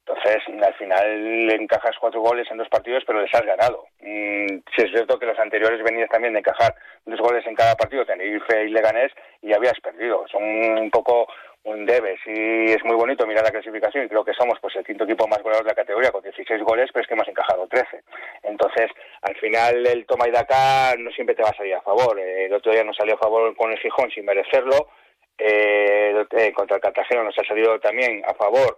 Entonces, 0.05 0.43
al 0.61 0.73
final 0.75 1.51
encajas 1.51 1.95
cuatro 1.99 2.21
goles 2.21 2.47
en 2.49 2.57
dos 2.57 2.69
partidos, 2.69 3.03
pero 3.05 3.21
les 3.21 3.33
has 3.33 3.45
ganado. 3.45 3.85
Mm, 4.01 4.59
si 4.75 4.81
es 4.81 4.91
cierto 4.91 5.19
que 5.19 5.27
los 5.27 5.37
anteriores 5.37 5.83
venías 5.83 6.09
también 6.09 6.33
de 6.33 6.39
encajar 6.39 6.73
dos 7.05 7.19
goles 7.19 7.45
en 7.45 7.55
cada 7.55 7.75
partido, 7.75 8.05
Tenerife 8.05 8.63
y 8.63 8.69
Leganés, 8.69 9.11
y 9.41 9.53
habías 9.53 9.79
perdido. 9.79 10.25
Son 10.31 10.43
un 10.43 10.89
poco 10.89 11.27
un 11.63 11.85
debe. 11.85 12.17
Sí, 12.23 12.31
es 12.33 12.83
muy 12.83 12.95
bonito 12.95 13.27
mirar 13.27 13.43
la 13.43 13.51
clasificación 13.51 14.05
y 14.05 14.09
creo 14.09 14.25
que 14.25 14.33
somos 14.33 14.57
pues 14.59 14.75
el 14.75 14.85
quinto 14.85 15.03
equipo 15.03 15.27
más 15.27 15.43
goleador 15.43 15.65
de 15.65 15.71
la 15.71 15.75
categoría 15.75 16.11
con 16.11 16.23
16 16.23 16.63
goles, 16.63 16.89
pero 16.91 17.01
es 17.03 17.07
que 17.07 17.13
hemos 17.13 17.27
encajado 17.27 17.67
13. 17.67 18.03
Entonces, 18.43 18.89
al 19.21 19.35
final 19.35 19.85
el 19.85 20.05
toma 20.07 20.27
y 20.27 20.31
daca 20.31 20.95
no 20.97 21.11
siempre 21.11 21.35
te 21.35 21.43
va 21.43 21.49
a 21.49 21.57
salir 21.57 21.75
a 21.75 21.81
favor. 21.81 22.19
El 22.19 22.51
otro 22.53 22.71
día 22.71 22.83
nos 22.83 22.97
salió 22.97 23.15
a 23.15 23.19
favor 23.19 23.55
con 23.55 23.71
el 23.71 23.77
Gijón 23.77 24.09
sin 24.09 24.25
merecerlo. 24.25 24.89
Eh, 25.37 26.25
eh, 26.37 26.53
contra 26.53 26.75
el 26.75 26.81
Cartagena 26.81 27.23
nos 27.23 27.37
ha 27.37 27.43
salido 27.43 27.79
también 27.79 28.21
a 28.27 28.33
favor 28.35 28.77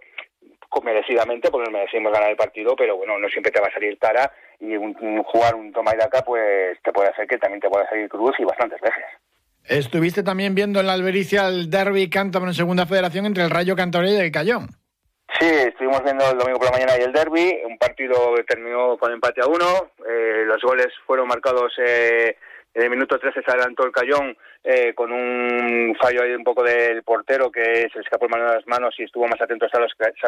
merecidamente 0.82 1.50
porque 1.50 1.70
nos 1.70 1.72
merecimos 1.72 2.12
ganar 2.12 2.30
el 2.30 2.36
partido, 2.36 2.74
pero 2.76 2.96
bueno, 2.96 3.18
no 3.18 3.28
siempre 3.28 3.52
te 3.52 3.60
va 3.60 3.68
a 3.68 3.72
salir 3.72 3.98
cara 3.98 4.30
y 4.60 4.76
un, 4.76 4.94
jugar 5.24 5.54
un 5.54 5.72
toma 5.72 5.92
y 5.94 5.98
daca 5.98 6.22
pues 6.22 6.78
te 6.82 6.92
puede 6.92 7.08
hacer 7.08 7.26
que 7.26 7.38
también 7.38 7.60
te 7.60 7.68
pueda 7.68 7.88
salir 7.88 8.08
cruz 8.08 8.34
y 8.38 8.44
bastantes 8.44 8.80
veces. 8.80 9.04
Estuviste 9.64 10.22
también 10.22 10.54
viendo 10.54 10.80
en 10.80 10.86
la 10.86 10.92
Albericia 10.92 11.48
el 11.48 11.70
derby 11.70 12.10
cántabro 12.10 12.48
en 12.48 12.54
Segunda 12.54 12.86
Federación 12.86 13.26
entre 13.26 13.44
el 13.44 13.50
Rayo 13.50 13.74
Cantabria 13.76 14.12
y 14.12 14.26
el 14.26 14.32
Cayón. 14.32 14.68
Sí, 15.40 15.46
estuvimos 15.46 16.02
viendo 16.04 16.30
el 16.30 16.38
domingo 16.38 16.58
por 16.58 16.66
la 16.66 16.72
mañana 16.72 16.92
y 16.98 17.02
el 17.02 17.12
derby, 17.12 17.60
un 17.66 17.78
partido 17.78 18.34
que 18.36 18.44
terminó 18.44 18.96
con 18.98 19.10
empate 19.10 19.40
a 19.40 19.46
uno, 19.46 19.90
eh, 20.06 20.44
los 20.46 20.62
goles 20.62 20.88
fueron 21.06 21.26
marcados 21.26 21.72
eh, 21.78 22.36
en 22.74 22.82
el 22.82 22.90
minuto 22.90 23.18
13 23.18 23.40
se 23.42 23.50
adelantó 23.50 23.84
el 23.86 23.92
Cayón 23.92 24.36
eh, 24.66 24.94
con 24.94 25.12
un 25.12 25.94
fallo 26.00 26.22
ahí 26.22 26.32
un 26.32 26.42
poco 26.42 26.62
del 26.62 27.02
portero 27.02 27.50
que 27.50 27.86
se 27.92 28.00
escapó 28.00 28.24
el 28.24 28.30
mano 28.30 28.48
de 28.48 28.54
las 28.56 28.66
manos 28.66 28.94
y 28.98 29.02
estuvo 29.02 29.28
más 29.28 29.38
atento 29.38 29.66
a, 29.70 29.78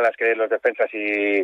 las 0.03 0.16
que 0.16 0.35
los 0.35 0.51
defensas 0.51 0.90
y, 0.92 1.42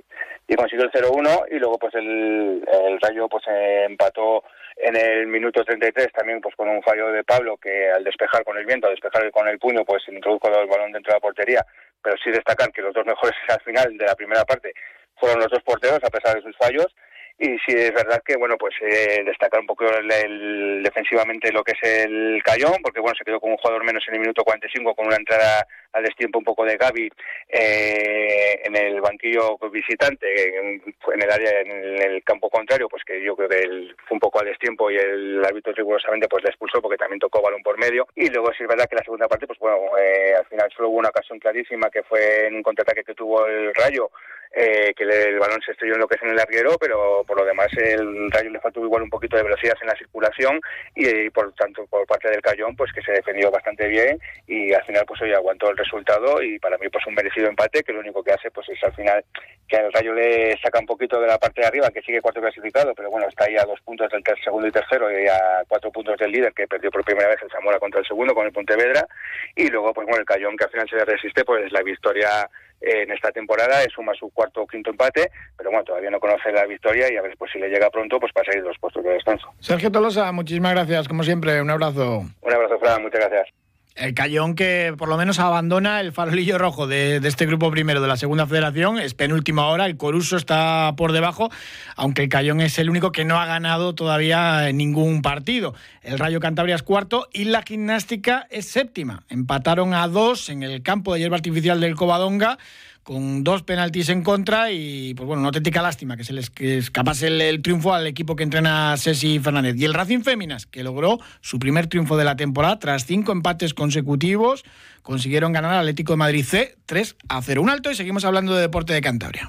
consiguió 0.54 0.84
el 0.84 0.92
0-1 0.92 1.46
y 1.50 1.58
luego 1.58 1.78
pues 1.78 1.94
el, 1.94 2.62
Rayo 3.00 3.30
pues 3.30 3.44
empató 3.48 4.44
en 4.76 4.94
el 4.94 5.26
minuto 5.26 5.64
33 5.64 6.12
también 6.12 6.42
pues 6.42 6.54
con 6.54 6.68
un 6.68 6.82
fallo 6.82 7.10
de 7.10 7.24
Pablo 7.24 7.56
que 7.56 7.90
al 7.90 8.04
despejar 8.04 8.44
con 8.44 8.58
el 8.58 8.66
viento, 8.66 8.88
al 8.88 8.94
despejar 8.94 9.30
con 9.30 9.48
el 9.48 9.58
puño 9.58 9.86
pues 9.86 10.06
introdujo 10.08 10.48
el 10.48 10.68
balón 10.68 10.92
dentro 10.92 11.12
de 11.12 11.16
la 11.16 11.20
portería, 11.20 11.64
pero 12.02 12.16
sí 12.22 12.30
destacar 12.30 12.70
que 12.72 12.82
los 12.82 12.92
dos 12.92 13.06
mejores 13.06 13.34
al 13.48 13.60
final 13.62 13.96
de 13.96 14.04
la 14.04 14.14
primera 14.14 14.44
parte 14.44 14.74
fueron 15.16 15.40
los 15.40 15.50
dos 15.50 15.62
porteros 15.62 16.04
a 16.04 16.10
pesar 16.10 16.36
de 16.36 16.42
sus 16.42 16.56
fallos 16.58 16.94
y 17.38 17.46
sí 17.58 17.74
es 17.74 17.92
verdad 17.92 18.22
que 18.24 18.36
bueno 18.36 18.56
pues 18.58 18.74
eh, 18.82 19.22
destacar 19.24 19.60
un 19.60 19.66
poco 19.66 19.84
el, 19.88 20.82
defensivamente 20.82 21.52
lo 21.52 21.64
que 21.64 21.72
es 21.72 22.04
el 22.04 22.42
Cayón 22.44 22.76
porque 22.82 23.00
bueno 23.00 23.16
se 23.16 23.24
quedó 23.24 23.40
con 23.40 23.50
un 23.50 23.56
jugador 23.56 23.84
menos 23.84 24.04
en 24.08 24.14
el 24.14 24.20
minuto 24.20 24.44
45 24.44 24.94
con 24.94 25.06
una 25.06 25.16
entrada 25.16 25.66
al 25.92 26.04
destiempo 26.04 26.38
un 26.38 26.44
poco 26.44 26.64
de 26.64 26.76
Gaby 26.76 27.10
eh, 27.48 28.60
en 28.64 28.76
el 28.76 29.00
banquillo 29.00 29.58
visitante 29.70 30.26
en, 30.56 30.82
el 31.22 31.30
área 31.30 31.60
en 31.60 32.02
el, 32.02 32.22
campo 32.24 32.48
contrario 32.48 32.88
pues 32.88 33.02
que 33.04 33.22
yo 33.22 33.36
creo 33.36 33.48
que 33.48 33.92
fue 34.06 34.14
un 34.14 34.20
poco 34.20 34.40
al 34.40 34.46
destiempo 34.46 34.90
y 34.90 34.96
el 34.96 35.44
árbitro 35.44 35.72
rigurosamente 35.72 36.28
pues 36.28 36.44
le 36.44 36.50
expulsó 36.50 36.80
porque 36.80 36.96
también 36.96 37.18
tocó 37.18 37.42
balón 37.42 37.62
por 37.62 37.78
medio. 37.78 38.06
Y 38.14 38.28
luego 38.28 38.52
sí 38.52 38.62
es 38.62 38.68
verdad 38.68 38.86
que 38.88 38.96
la 38.96 39.04
segunda 39.04 39.28
parte 39.28 39.46
pues 39.46 39.58
bueno 39.58 39.78
eh, 39.98 40.34
al 40.38 40.46
final 40.46 40.70
solo 40.74 40.88
hubo 40.88 40.98
una 40.98 41.08
ocasión 41.08 41.38
clarísima 41.38 41.90
que 41.90 42.02
fue 42.02 42.46
en 42.46 42.54
un 42.54 42.62
contraataque 42.62 43.04
que 43.04 43.14
tuvo 43.14 43.46
el 43.46 43.74
Rayo 43.74 44.10
eh, 44.54 44.92
que 44.96 45.04
el, 45.04 45.38
balón 45.38 45.60
se 45.64 45.72
estrelló 45.72 45.94
en 45.94 46.00
lo 46.00 46.08
que 46.08 46.16
es 46.16 46.22
en 46.22 46.30
el 46.30 46.36
larguero, 46.36 46.76
pero 46.78 47.24
por 47.26 47.38
lo 47.38 47.44
demás 47.44 47.68
el 47.76 48.30
Rayo 48.30 48.50
le 48.50 48.60
faltó 48.60 48.84
igual 48.84 49.02
un 49.02 49.10
poquito 49.10 49.36
de 49.36 49.42
velocidad 49.42 49.76
en 49.80 49.88
la 49.88 49.96
circulación 49.96 50.60
y, 50.94 51.30
por 51.30 51.52
tanto 51.54 51.86
por 51.86 52.06
parte 52.06 52.30
del 52.30 52.42
Cayón 52.42 52.76
pues 52.76 52.92
que 52.92 53.02
se 53.02 53.12
defendió 53.12 53.50
bastante 53.50 53.88
bien 53.88 54.18
y 54.46 54.72
al 54.72 54.84
final 54.84 55.04
pues 55.06 55.20
hoy 55.22 55.32
aguantó 55.32 55.70
el 55.70 55.76
resultado 55.76 56.42
y 56.42 56.58
para 56.58 56.78
mí 56.78 56.88
pues 56.88 57.06
un 57.06 57.14
merecido 57.14 57.48
empate 57.48 57.82
que 57.82 57.92
lo 57.92 58.00
único 58.00 58.22
que 58.22 58.32
hace 58.32 58.50
pues 58.50 58.68
es 58.68 58.82
al 58.84 58.94
final 58.94 59.24
que 59.68 59.76
al 59.76 59.92
Rayo 59.92 60.12
le 60.12 60.58
saca 60.60 60.80
un 60.80 60.86
poquito 60.86 61.20
de 61.20 61.26
la 61.26 61.38
parte 61.38 61.60
de 61.60 61.66
arriba 61.66 61.90
que 61.90 62.02
sigue 62.02 62.20
cuarto 62.20 62.40
clasificado 62.40 62.94
pero 62.94 63.10
bueno 63.10 63.28
está 63.28 63.44
ahí 63.44 63.56
a 63.56 63.64
dos 63.64 63.80
puntos 63.80 64.10
del 64.10 64.22
segundo 64.42 64.66
y 64.66 64.72
tercero 64.72 65.10
y 65.10 65.26
a 65.26 65.64
cuatro 65.68 65.90
puntos 65.90 66.16
del 66.18 66.30
líder 66.30 66.52
que 66.52 66.66
perdió 66.66 66.90
por 66.90 67.04
primera 67.04 67.28
vez 67.28 67.38
el 67.42 67.50
Zamora 67.50 67.78
contra 67.78 68.00
el 68.00 68.06
segundo 68.06 68.34
con 68.34 68.46
el 68.46 68.52
Pontevedra. 68.52 69.06
Y 69.54 69.68
luego 69.68 69.92
pues 69.92 70.06
bueno 70.06 70.20
el 70.20 70.26
Cayón 70.26 70.56
que 70.56 70.64
al 70.64 70.70
final 70.70 70.88
se 70.88 71.04
resiste 71.04 71.44
pues 71.44 71.70
la 71.72 71.82
victoria 71.82 72.48
en 72.82 73.10
esta 73.12 73.30
temporada, 73.30 73.82
suma 73.94 74.12
su 74.14 74.30
cuarto 74.30 74.62
o 74.62 74.66
quinto 74.66 74.90
empate, 74.90 75.30
pero 75.56 75.70
bueno, 75.70 75.84
todavía 75.84 76.10
no 76.10 76.20
conoce 76.20 76.50
la 76.52 76.66
victoria 76.66 77.12
y 77.12 77.16
a 77.16 77.22
ver 77.22 77.34
pues, 77.38 77.50
si 77.52 77.58
le 77.58 77.68
llega 77.68 77.90
pronto, 77.90 78.18
pues 78.18 78.32
para 78.32 78.46
salir 78.46 78.64
dos 78.64 78.76
puestos 78.80 79.04
de 79.04 79.10
descanso. 79.10 79.46
Sergio 79.60 79.90
Tolosa, 79.90 80.30
muchísimas 80.32 80.72
gracias, 80.72 81.08
como 81.08 81.22
siempre, 81.22 81.60
un 81.60 81.70
abrazo. 81.70 82.24
Un 82.40 82.52
abrazo, 82.52 82.78
Fran, 82.78 83.02
muchas 83.02 83.20
gracias. 83.20 83.61
El 83.94 84.14
Cayón 84.14 84.54
que 84.54 84.94
por 84.96 85.08
lo 85.08 85.16
menos 85.16 85.38
abandona 85.38 86.00
el 86.00 86.12
farolillo 86.12 86.56
rojo 86.56 86.86
de, 86.86 87.16
este 87.16 87.46
grupo 87.46 87.70
primero 87.70 88.00
de 88.00 88.08
la 88.08 88.16
segunda 88.16 88.46
federación, 88.46 88.98
es 88.98 89.14
penúltima 89.14 89.66
hora, 89.66 89.86
el 89.86 89.96
Coruso 89.96 90.36
está 90.36 90.94
por 90.96 91.12
debajo, 91.12 91.50
aunque 91.96 92.22
el 92.22 92.28
Cayón 92.28 92.60
es 92.60 92.78
el 92.78 92.88
único 92.88 93.12
que 93.12 93.24
no 93.24 93.38
ha 93.38 93.46
ganado 93.46 93.94
todavía 93.94 94.72
ningún 94.72 95.20
partido. 95.20 95.74
El 96.02 96.18
Rayo 96.18 96.40
Cantabria 96.40 96.74
es 96.74 96.82
cuarto 96.82 97.28
y 97.32 97.44
la 97.44 97.62
gimnástica 97.62 98.46
es 98.50 98.66
séptima. 98.66 99.24
Empataron 99.28 99.92
a 99.92 100.08
dos 100.08 100.48
en 100.48 100.62
el 100.62 100.82
campo 100.82 101.12
de 101.12 101.20
hierba 101.20 101.36
artificial 101.36 101.80
del 101.80 101.94
Covadonga 101.94 102.58
con 103.02 103.42
dos 103.44 103.62
penaltis 103.62 104.08
en 104.08 104.22
contra 104.22 104.70
y, 104.70 105.14
pues 105.14 105.26
bueno, 105.26 105.40
una 105.40 105.48
auténtica 105.48 105.82
lástima 105.82 106.16
que 106.16 106.24
se 106.24 106.32
les 106.32 106.52
escapase 106.58 107.28
el, 107.28 107.62
triunfo 107.62 107.94
al 107.94 108.06
equipo 108.06 108.36
que 108.36 108.44
entrena 108.44 108.94
Ceci 108.96 109.38
Fernández. 109.38 109.76
Y 109.78 109.84
el 109.84 109.94
Racing 109.94 110.20
Féminas, 110.20 110.66
que 110.66 110.84
logró 110.84 111.18
su 111.40 111.58
primer 111.58 111.88
triunfo 111.88 112.16
de 112.16 112.24
la 112.24 112.36
temporada 112.36 112.78
tras 112.78 113.04
cinco 113.06 113.32
empates 113.32 113.74
consecutivos, 113.74 114.64
consiguieron 115.02 115.52
ganar 115.52 115.72
al 115.72 115.80
Atlético 115.80 116.12
de 116.12 116.18
Madrid 116.18 116.44
C 116.44 116.76
3 116.86 117.16
a 117.28 117.42
0. 117.42 117.62
Un 117.62 117.70
alto 117.70 117.90
y 117.90 117.94
seguimos 117.94 118.24
hablando 118.24 118.54
de 118.54 118.60
deporte 118.60 118.92
de 118.92 119.00
Cantabria. 119.00 119.48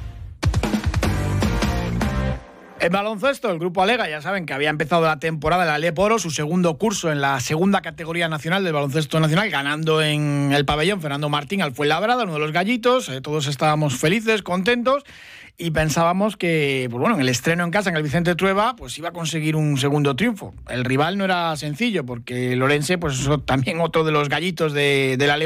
En 2.81 2.91
baloncesto, 2.91 3.51
el 3.51 3.59
grupo 3.59 3.83
Alega, 3.83 4.09
ya 4.09 4.23
saben 4.23 4.47
que 4.47 4.53
había 4.53 4.71
empezado 4.71 5.03
la 5.05 5.19
temporada 5.19 5.71
de 5.71 5.93
la 5.93 6.17
su 6.17 6.31
segundo 6.31 6.79
curso 6.79 7.11
en 7.11 7.21
la 7.21 7.39
segunda 7.39 7.83
categoría 7.83 8.27
nacional 8.27 8.63
del 8.63 8.73
baloncesto 8.73 9.19
nacional, 9.19 9.51
ganando 9.51 10.01
en 10.01 10.51
el 10.51 10.65
pabellón 10.65 10.99
Fernando 10.99 11.29
Martín 11.29 11.61
al 11.61 11.73
Fuenlabrada, 11.73 12.23
uno 12.23 12.33
de 12.33 12.39
los 12.39 12.51
gallitos. 12.51 13.07
Eh, 13.09 13.21
todos 13.21 13.45
estábamos 13.45 13.97
felices, 13.97 14.41
contentos 14.41 15.03
y 15.59 15.69
pensábamos 15.69 16.37
que, 16.37 16.87
pues 16.89 16.99
bueno, 16.99 17.13
en 17.13 17.21
el 17.21 17.29
estreno 17.29 17.63
en 17.63 17.69
casa, 17.69 17.91
en 17.91 17.97
el 17.97 18.01
Vicente 18.01 18.33
Trueba, 18.33 18.75
pues 18.75 18.97
iba 18.97 19.09
a 19.09 19.13
conseguir 19.13 19.55
un 19.55 19.77
segundo 19.77 20.15
triunfo. 20.15 20.55
El 20.67 20.83
rival 20.83 21.19
no 21.19 21.25
era 21.25 21.55
sencillo, 21.57 22.03
porque 22.03 22.55
Lorense, 22.55 22.97
pues 22.97 23.29
también 23.45 23.79
otro 23.79 24.03
de 24.03 24.11
los 24.11 24.27
gallitos 24.27 24.73
de, 24.73 25.17
de 25.19 25.27
la 25.27 25.37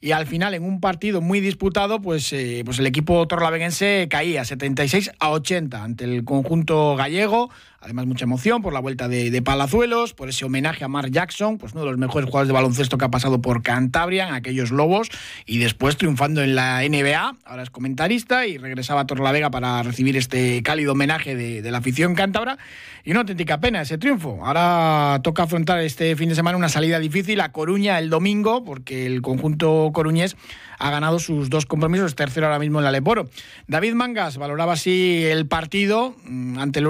y 0.00 0.12
al 0.12 0.26
final 0.26 0.54
en 0.54 0.64
un 0.64 0.80
partido 0.80 1.20
muy 1.20 1.40
disputado 1.40 2.00
pues, 2.00 2.32
eh, 2.32 2.62
pues 2.64 2.78
el 2.78 2.86
equipo 2.86 3.26
torlaveguense 3.26 4.06
caía 4.08 4.44
76 4.44 5.12
a 5.18 5.30
80 5.30 5.82
ante 5.82 6.04
el 6.04 6.24
conjunto 6.24 6.96
gallego 6.96 7.50
Además, 7.80 8.06
mucha 8.06 8.24
emoción 8.24 8.60
por 8.60 8.72
la 8.72 8.80
vuelta 8.80 9.06
de, 9.06 9.40
Palazuelos, 9.40 10.12
por 10.12 10.28
ese 10.28 10.44
homenaje 10.44 10.82
a 10.82 10.88
Mark 10.88 11.12
Jackson, 11.12 11.58
pues 11.58 11.74
uno 11.74 11.82
de 11.82 11.90
los 11.90 11.98
mejores 11.98 12.26
jugadores 12.26 12.48
de 12.48 12.52
baloncesto 12.52 12.98
que 12.98 13.04
ha 13.04 13.10
pasado 13.10 13.40
por 13.40 13.62
Cantabria, 13.62 14.26
en 14.26 14.34
aquellos 14.34 14.72
Lobos, 14.72 15.10
y 15.46 15.58
después 15.58 15.96
triunfando 15.96 16.42
en 16.42 16.56
la 16.56 16.80
NBA. 16.80 17.36
Ahora 17.44 17.62
es 17.62 17.70
comentarista 17.70 18.46
y 18.46 18.58
regresaba 18.58 19.02
a 19.02 19.06
Torlavega 19.06 19.50
para 19.50 19.84
recibir 19.84 20.16
este 20.16 20.60
cálido 20.64 20.92
homenaje 20.92 21.36
de, 21.36 21.70
la 21.70 21.78
afición 21.78 22.16
cántabra. 22.16 22.58
Y 23.04 23.12
una 23.12 23.20
auténtica 23.20 23.60
pena 23.60 23.80
ese 23.80 23.96
triunfo. 23.96 24.44
Ahora 24.44 25.20
toca 25.22 25.44
afrontar 25.44 25.78
este 25.78 26.14
fin 26.16 26.28
de 26.28 26.34
semana 26.34 26.58
una 26.58 26.68
salida 26.68 26.98
difícil 26.98 27.40
a 27.40 27.52
Coruña 27.52 27.98
el 28.00 28.10
domingo, 28.10 28.64
porque 28.64 29.06
el 29.06 29.22
conjunto 29.22 29.90
coruñés 29.94 30.36
ha 30.78 30.90
ganado 30.90 31.18
sus 31.18 31.48
dos 31.48 31.66
compromisos, 31.66 32.14
tercero 32.14 32.46
ahora 32.46 32.58
mismo 32.58 32.80
en 32.80 32.84
la 32.84 32.92
Leporo. 32.92 33.28
David 33.66 33.94
Mangas 33.94 34.36
valoraba 34.36 34.74
así 34.74 35.24
el 35.24 35.46
partido 35.46 36.14
mm, 36.24 36.58
ante 36.58 36.80
el 36.80 36.86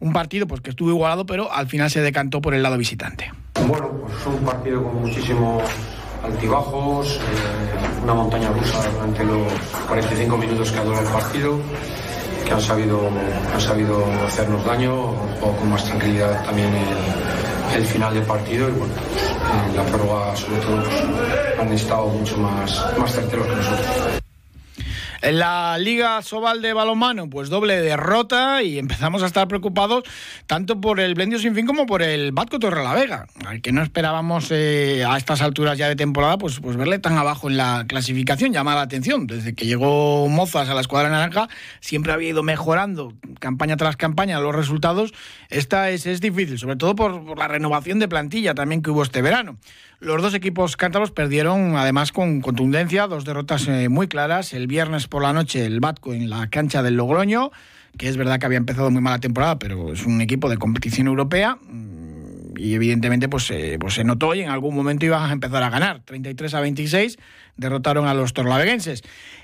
un 0.00 0.12
partido 0.12 0.46
pues, 0.46 0.60
que 0.60 0.70
estuvo 0.70 0.90
igualado, 0.90 1.26
pero 1.26 1.50
al 1.52 1.66
final 1.66 1.90
se 1.90 2.00
decantó 2.00 2.40
por 2.40 2.54
el 2.54 2.62
lado 2.62 2.78
visitante. 2.78 3.32
Bueno, 3.66 3.90
pues 4.02 4.26
un 4.26 4.44
partido 4.44 4.82
con 4.82 5.02
muchísimos 5.02 5.62
altibajos, 6.22 7.16
eh, 7.16 8.02
una 8.02 8.14
montaña 8.14 8.50
rusa 8.50 8.88
durante 8.90 9.24
los 9.24 9.52
45 9.88 10.36
minutos 10.36 10.72
que 10.72 10.78
ha 10.78 10.84
durado 10.84 11.06
el 11.06 11.12
partido, 11.12 11.58
que 12.44 12.52
han 12.52 12.60
sabido, 12.60 13.10
han 13.52 13.60
sabido 13.60 14.04
hacernos 14.26 14.64
daño, 14.64 14.94
o 14.94 15.56
con 15.58 15.70
más 15.70 15.84
tranquilidad 15.84 16.44
también 16.44 16.70
el, 17.74 17.84
final 17.84 18.14
del 18.14 18.24
partido 18.24 18.68
y 18.68 18.72
bueno, 18.72 18.94
pues, 18.94 19.76
la 19.76 19.84
prueba 19.84 20.36
sobre 20.36 20.60
todo 20.60 20.82
pues, 20.82 21.58
han 21.60 21.72
estado 21.72 22.06
mucho 22.08 22.38
más, 22.38 22.98
más 22.98 23.12
certeros 23.12 23.46
que 23.46 23.56
nosotros. 23.56 24.27
En 25.20 25.40
la 25.40 25.76
Liga 25.78 26.22
Sobal 26.22 26.62
de 26.62 26.72
Balonmano, 26.72 27.28
pues 27.28 27.48
doble 27.48 27.80
derrota 27.80 28.62
y 28.62 28.78
empezamos 28.78 29.24
a 29.24 29.26
estar 29.26 29.48
preocupados 29.48 30.04
tanto 30.46 30.80
por 30.80 31.00
el 31.00 31.14
Blendio 31.14 31.40
Sin 31.40 31.56
Fin 31.56 31.66
como 31.66 31.86
por 31.86 32.02
el 32.02 32.30
Batco 32.30 32.60
Torrelavega, 32.60 33.26
al 33.44 33.60
que 33.60 33.72
no 33.72 33.82
esperábamos 33.82 34.52
eh, 34.52 35.04
a 35.04 35.16
estas 35.16 35.42
alturas 35.42 35.76
ya 35.76 35.88
de 35.88 35.96
temporada, 35.96 36.38
pues, 36.38 36.60
pues 36.60 36.76
verle 36.76 37.00
tan 37.00 37.18
abajo 37.18 37.50
en 37.50 37.56
la 37.56 37.84
clasificación 37.88 38.52
llama 38.52 38.76
la 38.76 38.82
atención. 38.82 39.26
Desde 39.26 39.56
que 39.56 39.66
llegó 39.66 40.28
Mozas 40.28 40.68
a 40.68 40.74
la 40.74 40.82
escuadra 40.82 41.08
naranja, 41.08 41.48
siempre 41.80 42.12
había 42.12 42.28
ido 42.28 42.44
mejorando 42.44 43.12
campaña 43.40 43.76
tras 43.76 43.96
campaña 43.96 44.38
los 44.38 44.54
resultados. 44.54 45.12
Esta 45.50 45.90
es, 45.90 46.06
es 46.06 46.20
difícil, 46.20 46.60
sobre 46.60 46.76
todo 46.76 46.94
por, 46.94 47.24
por 47.26 47.38
la 47.38 47.48
renovación 47.48 47.98
de 47.98 48.06
plantilla 48.06 48.54
también 48.54 48.82
que 48.82 48.90
hubo 48.92 49.02
este 49.02 49.20
verano. 49.20 49.58
Los 50.00 50.22
dos 50.22 50.32
equipos 50.34 50.76
cántabros 50.76 51.10
perdieron 51.10 51.76
además 51.76 52.12
con 52.12 52.40
contundencia, 52.40 53.08
dos 53.08 53.24
derrotas 53.24 53.66
eh, 53.66 53.88
muy 53.88 54.06
claras. 54.06 54.52
El 54.52 54.68
viernes 54.68 55.08
por 55.08 55.22
la 55.22 55.32
noche 55.32 55.66
el 55.66 55.80
Batco 55.80 56.14
en 56.14 56.30
la 56.30 56.48
cancha 56.50 56.84
del 56.84 56.94
Logroño, 56.94 57.50
que 57.96 58.08
es 58.08 58.16
verdad 58.16 58.38
que 58.38 58.46
había 58.46 58.58
empezado 58.58 58.92
muy 58.92 59.02
mala 59.02 59.18
temporada, 59.18 59.58
pero 59.58 59.92
es 59.92 60.06
un 60.06 60.20
equipo 60.20 60.48
de 60.48 60.56
competición 60.56 61.08
europea 61.08 61.56
mm, 61.56 62.56
y 62.58 62.74
evidentemente 62.74 63.28
pues, 63.28 63.50
eh, 63.50 63.76
pues 63.80 63.94
se 63.94 64.04
notó 64.04 64.36
y 64.36 64.42
en 64.42 64.50
algún 64.50 64.76
momento 64.76 65.04
iban 65.04 65.28
a 65.28 65.32
empezar 65.32 65.64
a 65.64 65.70
ganar. 65.70 66.02
33 66.04 66.54
a 66.54 66.60
26 66.60 67.18
derrotaron 67.56 68.06
a 68.06 68.14
los 68.14 68.32
torlaveguenses. 68.34 69.02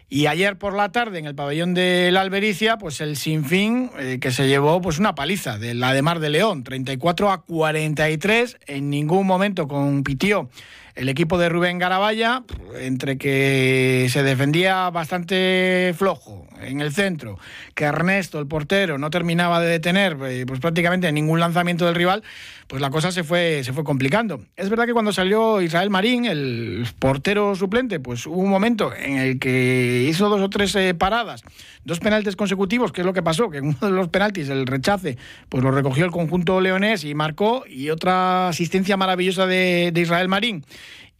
Y 0.08 0.26
ayer 0.26 0.58
por 0.58 0.74
la 0.74 0.92
tarde 0.92 1.18
en 1.18 1.26
el 1.26 1.34
pabellón 1.34 1.74
de 1.74 2.10
la 2.12 2.20
Albericia, 2.20 2.76
pues 2.76 3.00
el 3.00 3.16
Sinfín 3.16 3.90
eh, 3.98 4.18
que 4.20 4.30
se 4.30 4.46
llevó 4.46 4.80
pues 4.80 4.98
una 4.98 5.14
paliza 5.14 5.58
de 5.58 5.74
la 5.74 5.92
de 5.92 6.02
Mar 6.02 6.20
de 6.20 6.30
León, 6.30 6.62
34 6.62 7.30
a 7.30 7.42
43, 7.42 8.58
en 8.66 8.90
ningún 8.90 9.26
momento 9.26 9.66
compitió 9.66 10.50
el 10.94 11.08
equipo 11.08 11.38
de 11.38 11.48
Rubén 11.48 11.78
Garabaya, 11.78 12.44
entre 12.78 13.18
que 13.18 14.06
se 14.10 14.22
defendía 14.22 14.90
bastante 14.90 15.92
flojo 15.96 16.46
en 16.60 16.80
el 16.80 16.92
centro, 16.92 17.38
que 17.74 17.84
Ernesto, 17.84 18.38
el 18.38 18.46
portero, 18.46 18.96
no 18.96 19.10
terminaba 19.10 19.60
de 19.60 19.68
detener 19.68 20.16
eh, 20.24 20.44
pues 20.46 20.60
prácticamente 20.60 21.10
ningún 21.10 21.40
lanzamiento 21.40 21.84
del 21.84 21.96
rival, 21.96 22.22
pues 22.68 22.80
la 22.80 22.90
cosa 22.90 23.10
se 23.10 23.24
fue, 23.24 23.62
se 23.64 23.72
fue 23.72 23.82
complicando. 23.82 24.44
Es 24.56 24.70
verdad 24.70 24.86
que 24.86 24.92
cuando 24.92 25.12
salió 25.12 25.60
Israel 25.60 25.90
Marín, 25.90 26.24
el 26.26 26.86
portero 26.98 27.54
suplente, 27.56 27.98
pues 27.98 28.26
hubo 28.26 28.40
un 28.40 28.50
momento 28.50 28.94
en 28.94 29.18
el 29.18 29.38
que 29.38 30.06
hizo 30.08 30.28
dos 30.28 30.40
o 30.40 30.48
tres 30.48 30.74
eh, 30.76 30.94
paradas, 30.94 31.42
dos 31.84 31.98
penaltis 31.98 32.36
consecutivos, 32.36 32.92
que 32.92 33.00
es 33.00 33.06
lo 33.06 33.12
que 33.12 33.22
pasó, 33.22 33.50
que 33.50 33.60
uno 33.60 33.76
de 33.80 33.90
los 33.90 34.08
penaltis, 34.08 34.48
el 34.48 34.66
rechace, 34.66 35.18
pues 35.48 35.62
lo 35.62 35.72
recogió 35.72 36.04
el 36.04 36.12
conjunto 36.12 36.60
leonés 36.60 37.04
y 37.04 37.14
marcó, 37.14 37.64
y 37.68 37.90
otra 37.90 38.48
asistencia 38.48 38.96
maravillosa 38.96 39.46
de 39.46 39.92
Israel 39.96 40.28
Marín 40.28 40.64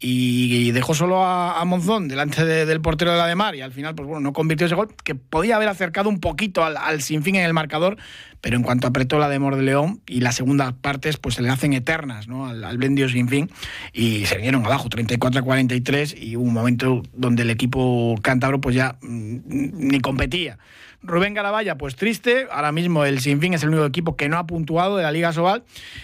y 0.06 0.70
dejó 0.72 0.92
solo 0.92 1.24
a, 1.24 1.64
Monzón 1.64 2.08
delante 2.08 2.44
del 2.44 2.80
portero 2.82 3.12
de 3.12 3.16
la 3.16 3.26
de 3.26 3.34
Mar 3.34 3.54
y 3.54 3.62
al 3.62 3.72
final 3.72 3.94
pues 3.94 4.06
bueno 4.06 4.20
no 4.20 4.34
convirtió 4.34 4.66
ese 4.66 4.74
gol 4.74 4.94
que 5.02 5.14
podía 5.14 5.56
haber 5.56 5.68
acercado 5.68 6.10
un 6.10 6.20
poquito 6.20 6.62
al, 6.62 7.00
sinfín 7.00 7.36
en 7.36 7.44
el 7.44 7.54
marcador 7.54 7.96
pero 8.42 8.58
en 8.58 8.62
cuanto 8.62 8.86
apretó 8.86 9.18
la 9.18 9.30
de 9.30 9.38
León 9.62 10.02
y 10.06 10.20
las 10.20 10.34
segundas 10.34 10.74
partes 10.74 11.16
pues 11.16 11.36
se 11.36 11.42
le 11.42 11.48
hacen 11.48 11.72
eternas 11.72 12.28
al, 12.28 12.64
al 12.64 12.76
Blendio 12.76 13.08
sinfín 13.08 13.50
y 13.94 14.26
se 14.26 14.36
vinieron 14.36 14.66
abajo 14.66 14.90
34 14.90 15.40
a 15.40 15.42
43 15.42 16.16
y 16.20 16.36
hubo 16.36 16.44
un 16.44 16.52
momento 16.52 17.02
donde 17.14 17.42
el 17.42 17.48
equipo 17.48 18.14
cántabro 18.20 18.60
pues 18.60 18.76
ya 18.76 18.98
mm, 19.00 19.38
ni 19.46 20.00
competía 20.00 20.58
Rubén 21.04 21.34
Garabaya, 21.34 21.76
pues 21.76 21.96
triste. 21.96 22.46
Ahora 22.50 22.72
mismo 22.72 23.04
el 23.04 23.20
Sinfín 23.20 23.54
es 23.54 23.62
el 23.62 23.68
único 23.70 23.84
equipo 23.84 24.16
que 24.16 24.28
no 24.28 24.38
ha 24.38 24.46
puntuado 24.46 24.96
de 24.96 25.02
la 25.02 25.12
Liga 25.12 25.32
Sobal 25.32 25.62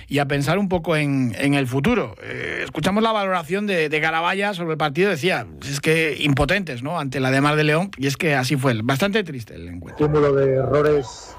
y 0.08 0.18
a 0.18 0.26
pensar 0.26 0.58
un 0.58 0.68
poco 0.68 0.96
en, 0.96 1.34
el 1.34 1.66
futuro. 1.66 2.14
Eh, 2.22 2.60
escuchamos 2.64 3.02
la 3.02 3.12
valoración 3.12 3.66
de, 3.66 3.88
de, 3.88 4.00
Garabaya 4.00 4.54
sobre 4.54 4.72
el 4.72 4.78
partido. 4.78 5.10
Decía, 5.10 5.46
es 5.62 5.80
que 5.80 6.16
impotentes, 6.20 6.82
¿no? 6.82 6.98
Ante 6.98 7.20
la 7.20 7.30
de 7.30 7.40
Mar 7.40 7.56
de 7.56 7.64
León. 7.64 7.90
Y 7.96 8.06
es 8.06 8.16
que 8.16 8.34
así 8.34 8.56
fue. 8.56 8.74
Bastante 8.82 9.24
triste 9.24 9.54
el 9.54 9.68
encuentro. 9.68 10.06
Cúmulo 10.06 10.32
de 10.34 10.54
errores, 10.54 11.34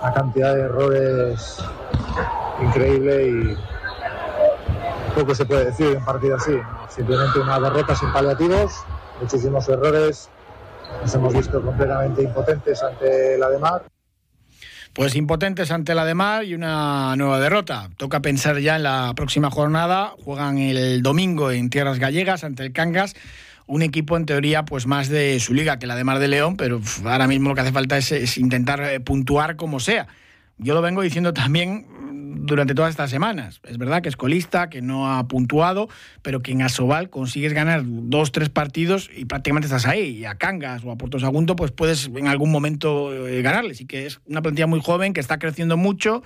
una 0.00 0.12
cantidad 0.12 0.54
de 0.54 0.62
errores 0.62 1.58
increíble 2.62 3.28
y 3.28 3.56
poco 5.18 5.34
se 5.34 5.44
puede 5.44 5.66
decir 5.66 5.96
en 5.96 6.04
partido 6.04 6.36
así. 6.36 6.58
Simplemente 6.88 7.40
una 7.40 7.58
derrota 7.58 7.94
sin 7.94 8.12
paliativos, 8.12 8.72
muchísimos 9.20 9.68
errores 9.68 10.30
nos 11.02 11.14
hemos 11.14 11.34
visto 11.34 11.62
completamente 11.62 12.22
impotentes 12.22 12.82
ante 12.82 13.38
la 13.38 13.50
de 13.50 13.58
Mar. 13.58 13.82
Pues 14.92 15.14
impotentes 15.14 15.70
ante 15.70 15.94
la 15.94 16.04
de 16.04 16.14
Mar 16.14 16.44
y 16.44 16.54
una 16.54 17.14
nueva 17.16 17.38
derrota. 17.38 17.90
Toca 17.96 18.20
pensar 18.20 18.58
ya 18.58 18.76
en 18.76 18.82
la 18.82 19.12
próxima 19.14 19.50
jornada. 19.50 20.14
Juegan 20.24 20.58
el 20.58 21.02
domingo 21.02 21.50
en 21.50 21.70
tierras 21.70 21.98
gallegas 21.98 22.42
ante 22.42 22.64
el 22.64 22.72
Cangas 22.72 23.14
un 23.68 23.82
equipo 23.82 24.16
en 24.16 24.26
teoría 24.26 24.64
pues 24.64 24.86
más 24.86 25.08
de 25.08 25.38
su 25.38 25.54
liga 25.54 25.78
que 25.78 25.86
la 25.86 25.94
de 25.94 26.02
Mar 26.02 26.18
de 26.18 26.26
León, 26.26 26.56
pero 26.56 26.80
ahora 27.04 27.28
mismo 27.28 27.50
lo 27.50 27.54
que 27.54 27.60
hace 27.60 27.72
falta 27.72 27.98
es, 27.98 28.10
es, 28.10 28.38
intentar 28.38 28.80
eh, 28.82 28.98
puntuar 28.98 29.56
como 29.56 29.78
sea. 29.78 30.08
Yo 30.58 30.74
lo 30.74 30.82
vengo 30.82 31.02
diciendo 31.02 31.32
también 31.32 31.86
durante 32.48 32.74
todas 32.74 32.90
estas 32.90 33.10
semanas. 33.10 33.60
Es 33.64 33.78
verdad 33.78 34.02
que 34.02 34.08
es 34.08 34.16
colista, 34.16 34.68
que 34.68 34.82
no 34.82 35.12
ha 35.12 35.28
puntuado, 35.28 35.88
pero 36.22 36.40
que 36.40 36.52
en 36.52 36.62
Asobal 36.62 37.10
consigues 37.10 37.52
ganar 37.52 37.82
dos, 37.84 38.32
tres 38.32 38.48
partidos 38.48 39.10
y 39.14 39.26
prácticamente 39.26 39.66
estás 39.66 39.86
ahí. 39.86 40.18
Y 40.18 40.24
a 40.24 40.34
Cangas 40.34 40.82
o 40.84 40.90
a 40.90 40.96
Puerto 40.96 41.20
Sagunto, 41.20 41.54
pues 41.54 41.70
puedes 41.70 42.10
en 42.14 42.26
algún 42.26 42.50
momento 42.50 43.14
eh, 43.14 43.42
ganarles. 43.42 43.80
Y 43.80 43.86
que 43.86 44.06
es 44.06 44.20
una 44.26 44.42
plantilla 44.42 44.66
muy 44.66 44.80
joven, 44.80 45.12
que 45.12 45.20
está 45.20 45.38
creciendo 45.38 45.76
mucho 45.76 46.22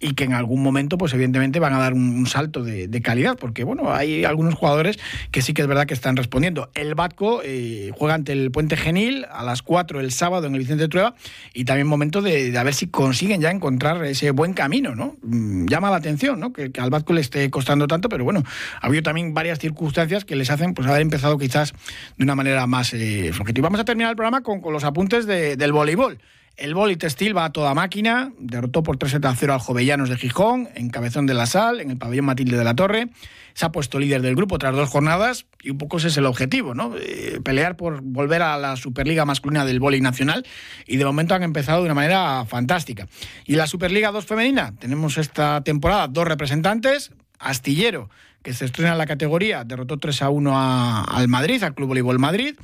y 0.00 0.14
que 0.14 0.24
en 0.24 0.32
algún 0.32 0.62
momento, 0.62 0.98
pues 0.98 1.12
evidentemente 1.12 1.60
van 1.60 1.74
a 1.74 1.78
dar 1.78 1.92
un, 1.92 2.26
salto 2.26 2.64
de, 2.64 3.02
calidad, 3.02 3.36
porque 3.38 3.62
bueno, 3.62 3.92
hay 3.92 4.24
algunos 4.24 4.54
jugadores 4.54 4.98
que 5.30 5.42
sí 5.42 5.52
que 5.52 5.62
es 5.62 5.68
verdad 5.68 5.86
que 5.86 5.94
están 5.94 6.16
respondiendo. 6.16 6.70
El 6.74 6.94
Batco 6.94 7.40
eh, 7.44 7.92
juega 7.94 8.14
ante 8.14 8.32
el 8.32 8.50
Puente 8.50 8.76
Genil 8.76 9.26
a 9.30 9.44
las 9.44 9.62
4 9.62 10.00
el 10.00 10.10
sábado 10.10 10.46
en 10.46 10.54
el 10.54 10.58
Vicente 10.58 10.88
Trueba 10.88 11.14
y 11.52 11.64
también 11.64 11.86
momento 11.86 12.22
de, 12.22 12.50
de 12.50 12.58
a 12.58 12.62
ver 12.62 12.74
si 12.74 12.88
consiguen 12.88 13.40
ya 13.40 13.50
encontrar 13.50 13.75
ese 14.04 14.30
buen 14.30 14.52
camino, 14.52 14.94
¿no? 14.94 15.16
Mm, 15.22 15.66
llama 15.66 15.90
la 15.90 15.96
atención, 15.96 16.40
¿no? 16.40 16.52
Que, 16.52 16.70
al 16.78 16.90
Vasco 16.90 17.12
le 17.12 17.20
esté 17.20 17.50
costando 17.50 17.86
tanto, 17.86 18.08
pero 18.08 18.24
bueno, 18.24 18.42
ha 18.80 18.86
habido 18.86 19.02
también 19.02 19.34
varias 19.34 19.58
circunstancias 19.58 20.24
que 20.24 20.36
les 20.36 20.50
hacen 20.50 20.74
pues 20.74 20.88
haber 20.88 21.02
empezado 21.02 21.38
quizás 21.38 21.72
de 22.16 22.24
una 22.24 22.34
manera 22.34 22.66
más 22.66 22.92
eh, 22.94 23.32
Vamos 23.60 23.80
a 23.80 23.84
terminar 23.84 24.10
el 24.10 24.16
programa 24.16 24.42
con, 24.42 24.60
los 24.72 24.84
apuntes 24.84 25.26
del 25.26 25.72
voleibol. 25.72 26.18
El 26.56 26.74
boli 26.74 26.96
textil 26.96 27.36
va 27.36 27.44
a 27.44 27.52
toda 27.52 27.74
máquina, 27.74 28.32
derrotó 28.38 28.82
por 28.82 28.96
3 28.96 29.16
a 29.22 29.34
0 29.34 29.52
al 29.52 29.60
Jovellanos 29.60 30.08
de 30.08 30.16
Gijón, 30.16 30.70
en 30.74 30.88
Cabezón 30.88 31.26
de 31.26 31.34
la 31.34 31.44
Sal, 31.44 31.80
en 31.80 31.90
el 31.90 31.98
pabellón 31.98 32.24
Matilde 32.24 32.56
de 32.56 32.64
la 32.64 32.74
Torre. 32.74 33.08
Se 33.52 33.66
ha 33.66 33.72
puesto 33.72 33.98
líder 33.98 34.22
del 34.22 34.34
grupo 34.34 34.56
tras 34.58 34.74
dos 34.74 34.88
jornadas 34.88 35.44
y 35.62 35.68
un 35.68 35.76
poco 35.76 35.98
ese 35.98 36.08
es 36.08 36.16
el 36.16 36.24
objetivo, 36.24 36.74
¿no? 36.74 36.94
Eh, 36.96 37.40
pelear 37.44 37.76
por 37.76 38.00
volver 38.00 38.40
a 38.40 38.56
la 38.56 38.76
Superliga 38.76 39.26
masculina 39.26 39.66
del 39.66 39.80
boli 39.80 40.00
nacional 40.00 40.46
y 40.86 40.96
de 40.96 41.04
momento 41.04 41.34
han 41.34 41.42
empezado 41.42 41.80
de 41.80 41.86
una 41.86 41.94
manera 41.94 42.46
fantástica. 42.46 43.06
Y 43.44 43.56
la 43.56 43.66
Superliga 43.66 44.10
2 44.10 44.24
femenina, 44.24 44.74
tenemos 44.78 45.18
esta 45.18 45.60
temporada 45.62 46.08
dos 46.08 46.26
representantes, 46.26 47.12
Astillero, 47.38 48.08
que 48.42 48.54
se 48.54 48.64
estrena 48.64 48.92
en 48.92 48.98
la 48.98 49.06
categoría, 49.06 49.64
derrotó 49.64 49.98
3 49.98 50.22
a 50.22 50.30
1 50.30 51.06
al 51.06 51.28
Madrid, 51.28 51.62
al 51.62 51.74
Club 51.74 51.88
Voleibol 51.88 52.18
Madrid 52.18 52.56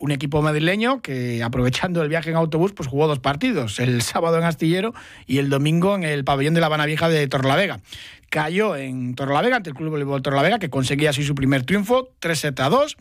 un 0.00 0.10
equipo 0.10 0.42
madrileño 0.42 1.02
que 1.02 1.42
aprovechando 1.42 2.02
el 2.02 2.08
viaje 2.08 2.30
en 2.30 2.36
autobús 2.36 2.72
pues 2.72 2.88
jugó 2.88 3.06
dos 3.06 3.20
partidos, 3.20 3.78
el 3.78 4.02
sábado 4.02 4.38
en 4.38 4.44
Astillero 4.44 4.94
y 5.26 5.38
el 5.38 5.50
domingo 5.50 5.94
en 5.94 6.02
el 6.02 6.24
pabellón 6.24 6.54
de 6.54 6.60
la 6.60 6.66
Habana 6.66 6.86
Vieja 6.86 7.08
de 7.08 7.28
Torlavega. 7.28 7.80
Cayó 8.30 8.76
en 8.76 9.14
Torlavega 9.14 9.56
ante 9.56 9.70
el 9.70 9.76
Club 9.76 9.90
Voleibol 9.90 10.22
Torlavega 10.22 10.58
que 10.58 10.70
conseguía 10.70 11.10
así 11.10 11.24
su 11.24 11.34
primer 11.34 11.64
triunfo, 11.64 12.10
3 12.20 12.52
a 12.56 12.68
2 12.68 12.96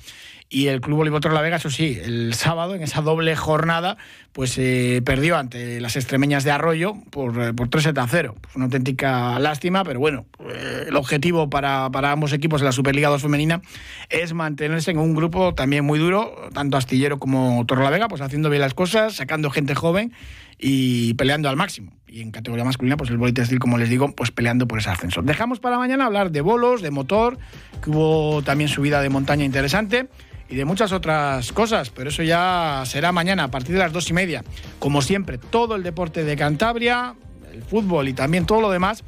y 0.49 0.67
el 0.67 0.81
Club 0.81 0.97
Voleibol 0.97 1.21
Vega, 1.21 1.57
eso 1.57 1.69
sí, 1.69 1.99
el 2.03 2.33
sábado, 2.33 2.73
en 2.73 2.81
esa 2.81 3.01
doble 3.01 3.35
jornada, 3.35 3.97
pues 4.31 4.57
eh, 4.57 4.99
perdió 5.05 5.37
ante 5.37 5.79
las 5.79 5.95
extremeñas 5.95 6.43
de 6.43 6.49
Arroyo 6.49 6.95
por, 7.11 7.39
eh, 7.39 7.53
por 7.53 7.69
3 7.69 7.87
a 7.95 8.07
0. 8.07 8.35
Pues 8.41 8.55
una 8.55 8.65
auténtica 8.65 9.37
lástima, 9.37 9.83
pero 9.83 9.99
bueno, 9.99 10.25
eh, 10.39 10.85
el 10.87 10.95
objetivo 10.95 11.51
para, 11.51 11.85
ambos 11.85 12.33
equipos 12.33 12.61
de 12.61 12.65
la 12.65 12.71
Superliga 12.71 13.09
2 13.09 13.21
femenina 13.21 13.61
es 14.09 14.33
mantenerse 14.33 14.89
en 14.89 14.97
un 14.97 15.13
grupo 15.13 15.53
también 15.53 15.85
muy 15.85 15.99
duro, 15.99 16.49
tanto 16.51 16.77
Astillero 16.77 17.19
como 17.19 17.63
Vega, 17.67 18.07
pues 18.07 18.21
haciendo 18.21 18.49
bien 18.49 18.61
las 18.61 18.73
cosas, 18.73 19.17
sacando 19.17 19.51
gente 19.51 19.75
joven 19.75 20.11
y 20.57 21.13
peleando 21.13 21.47
al 21.47 21.57
máximo. 21.57 21.93
Y 22.11 22.21
en 22.21 22.31
categoría 22.31 22.65
masculina, 22.65 22.97
pues 22.97 23.11
el 23.11 23.17
boli 23.17 23.33
textil, 23.33 23.59
como 23.59 23.77
les 23.77 23.87
digo, 23.87 24.11
pues 24.15 24.31
peleando 24.31 24.67
por 24.67 24.79
ese 24.79 24.89
ascenso. 24.89 25.21
Dejamos 25.21 25.59
para 25.59 25.77
mañana 25.77 26.05
hablar 26.05 26.31
de 26.31 26.41
bolos, 26.41 26.81
de 26.81 26.89
motor, 26.89 27.37
que 27.83 27.91
hubo 27.91 28.41
también 28.41 28.67
subida 28.67 29.01
de 29.01 29.09
montaña 29.09 29.45
interesante 29.45 30.07
y 30.49 30.55
de 30.55 30.65
muchas 30.65 30.91
otras 30.91 31.51
cosas, 31.51 31.91
pero 31.91 32.09
eso 32.09 32.23
ya 32.23 32.81
será 32.87 33.11
mañana 33.11 33.43
a 33.43 33.51
partir 33.51 33.73
de 33.73 33.79
las 33.79 33.93
dos 33.93 34.09
y 34.09 34.13
media. 34.13 34.43
Como 34.79 35.03
siempre, 35.03 35.37
todo 35.37 35.75
el 35.75 35.83
deporte 35.83 36.23
de 36.23 36.35
Cantabria, 36.35 37.13
el 37.53 37.61
fútbol 37.61 38.07
y 38.07 38.13
también 38.13 38.47
todo 38.47 38.59
lo 38.59 38.71
demás, 38.71 39.03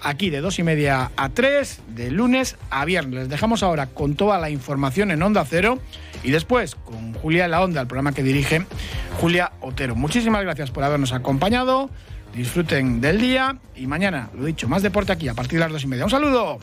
aquí 0.00 0.30
de 0.30 0.40
dos 0.40 0.60
y 0.60 0.62
media 0.62 1.10
a 1.16 1.30
tres, 1.30 1.80
de 1.88 2.12
lunes 2.12 2.56
a 2.70 2.84
viernes. 2.84 3.14
Les 3.14 3.28
dejamos 3.28 3.64
ahora 3.64 3.88
con 3.88 4.14
toda 4.14 4.38
la 4.38 4.50
información 4.50 5.10
en 5.10 5.20
Onda 5.22 5.44
Cero 5.44 5.80
y 6.22 6.30
después 6.30 6.76
con 6.76 7.14
Julia 7.14 7.48
la 7.48 7.62
Onda, 7.62 7.80
el 7.80 7.88
programa 7.88 8.12
que 8.12 8.22
dirige 8.22 8.64
Julia 9.20 9.50
Otero. 9.60 9.96
Muchísimas 9.96 10.42
gracias 10.42 10.70
por 10.70 10.84
habernos 10.84 11.12
acompañado. 11.12 11.90
Disfruten 12.34 13.00
del 13.00 13.20
día 13.20 13.56
y 13.76 13.86
mañana, 13.86 14.28
lo 14.36 14.44
dicho, 14.44 14.68
más 14.68 14.82
deporte 14.82 15.12
aquí 15.12 15.28
a 15.28 15.34
partir 15.34 15.58
de 15.58 15.66
las 15.66 15.72
dos 15.72 15.84
y 15.84 15.86
media. 15.86 16.04
Un 16.04 16.10
saludo. 16.10 16.58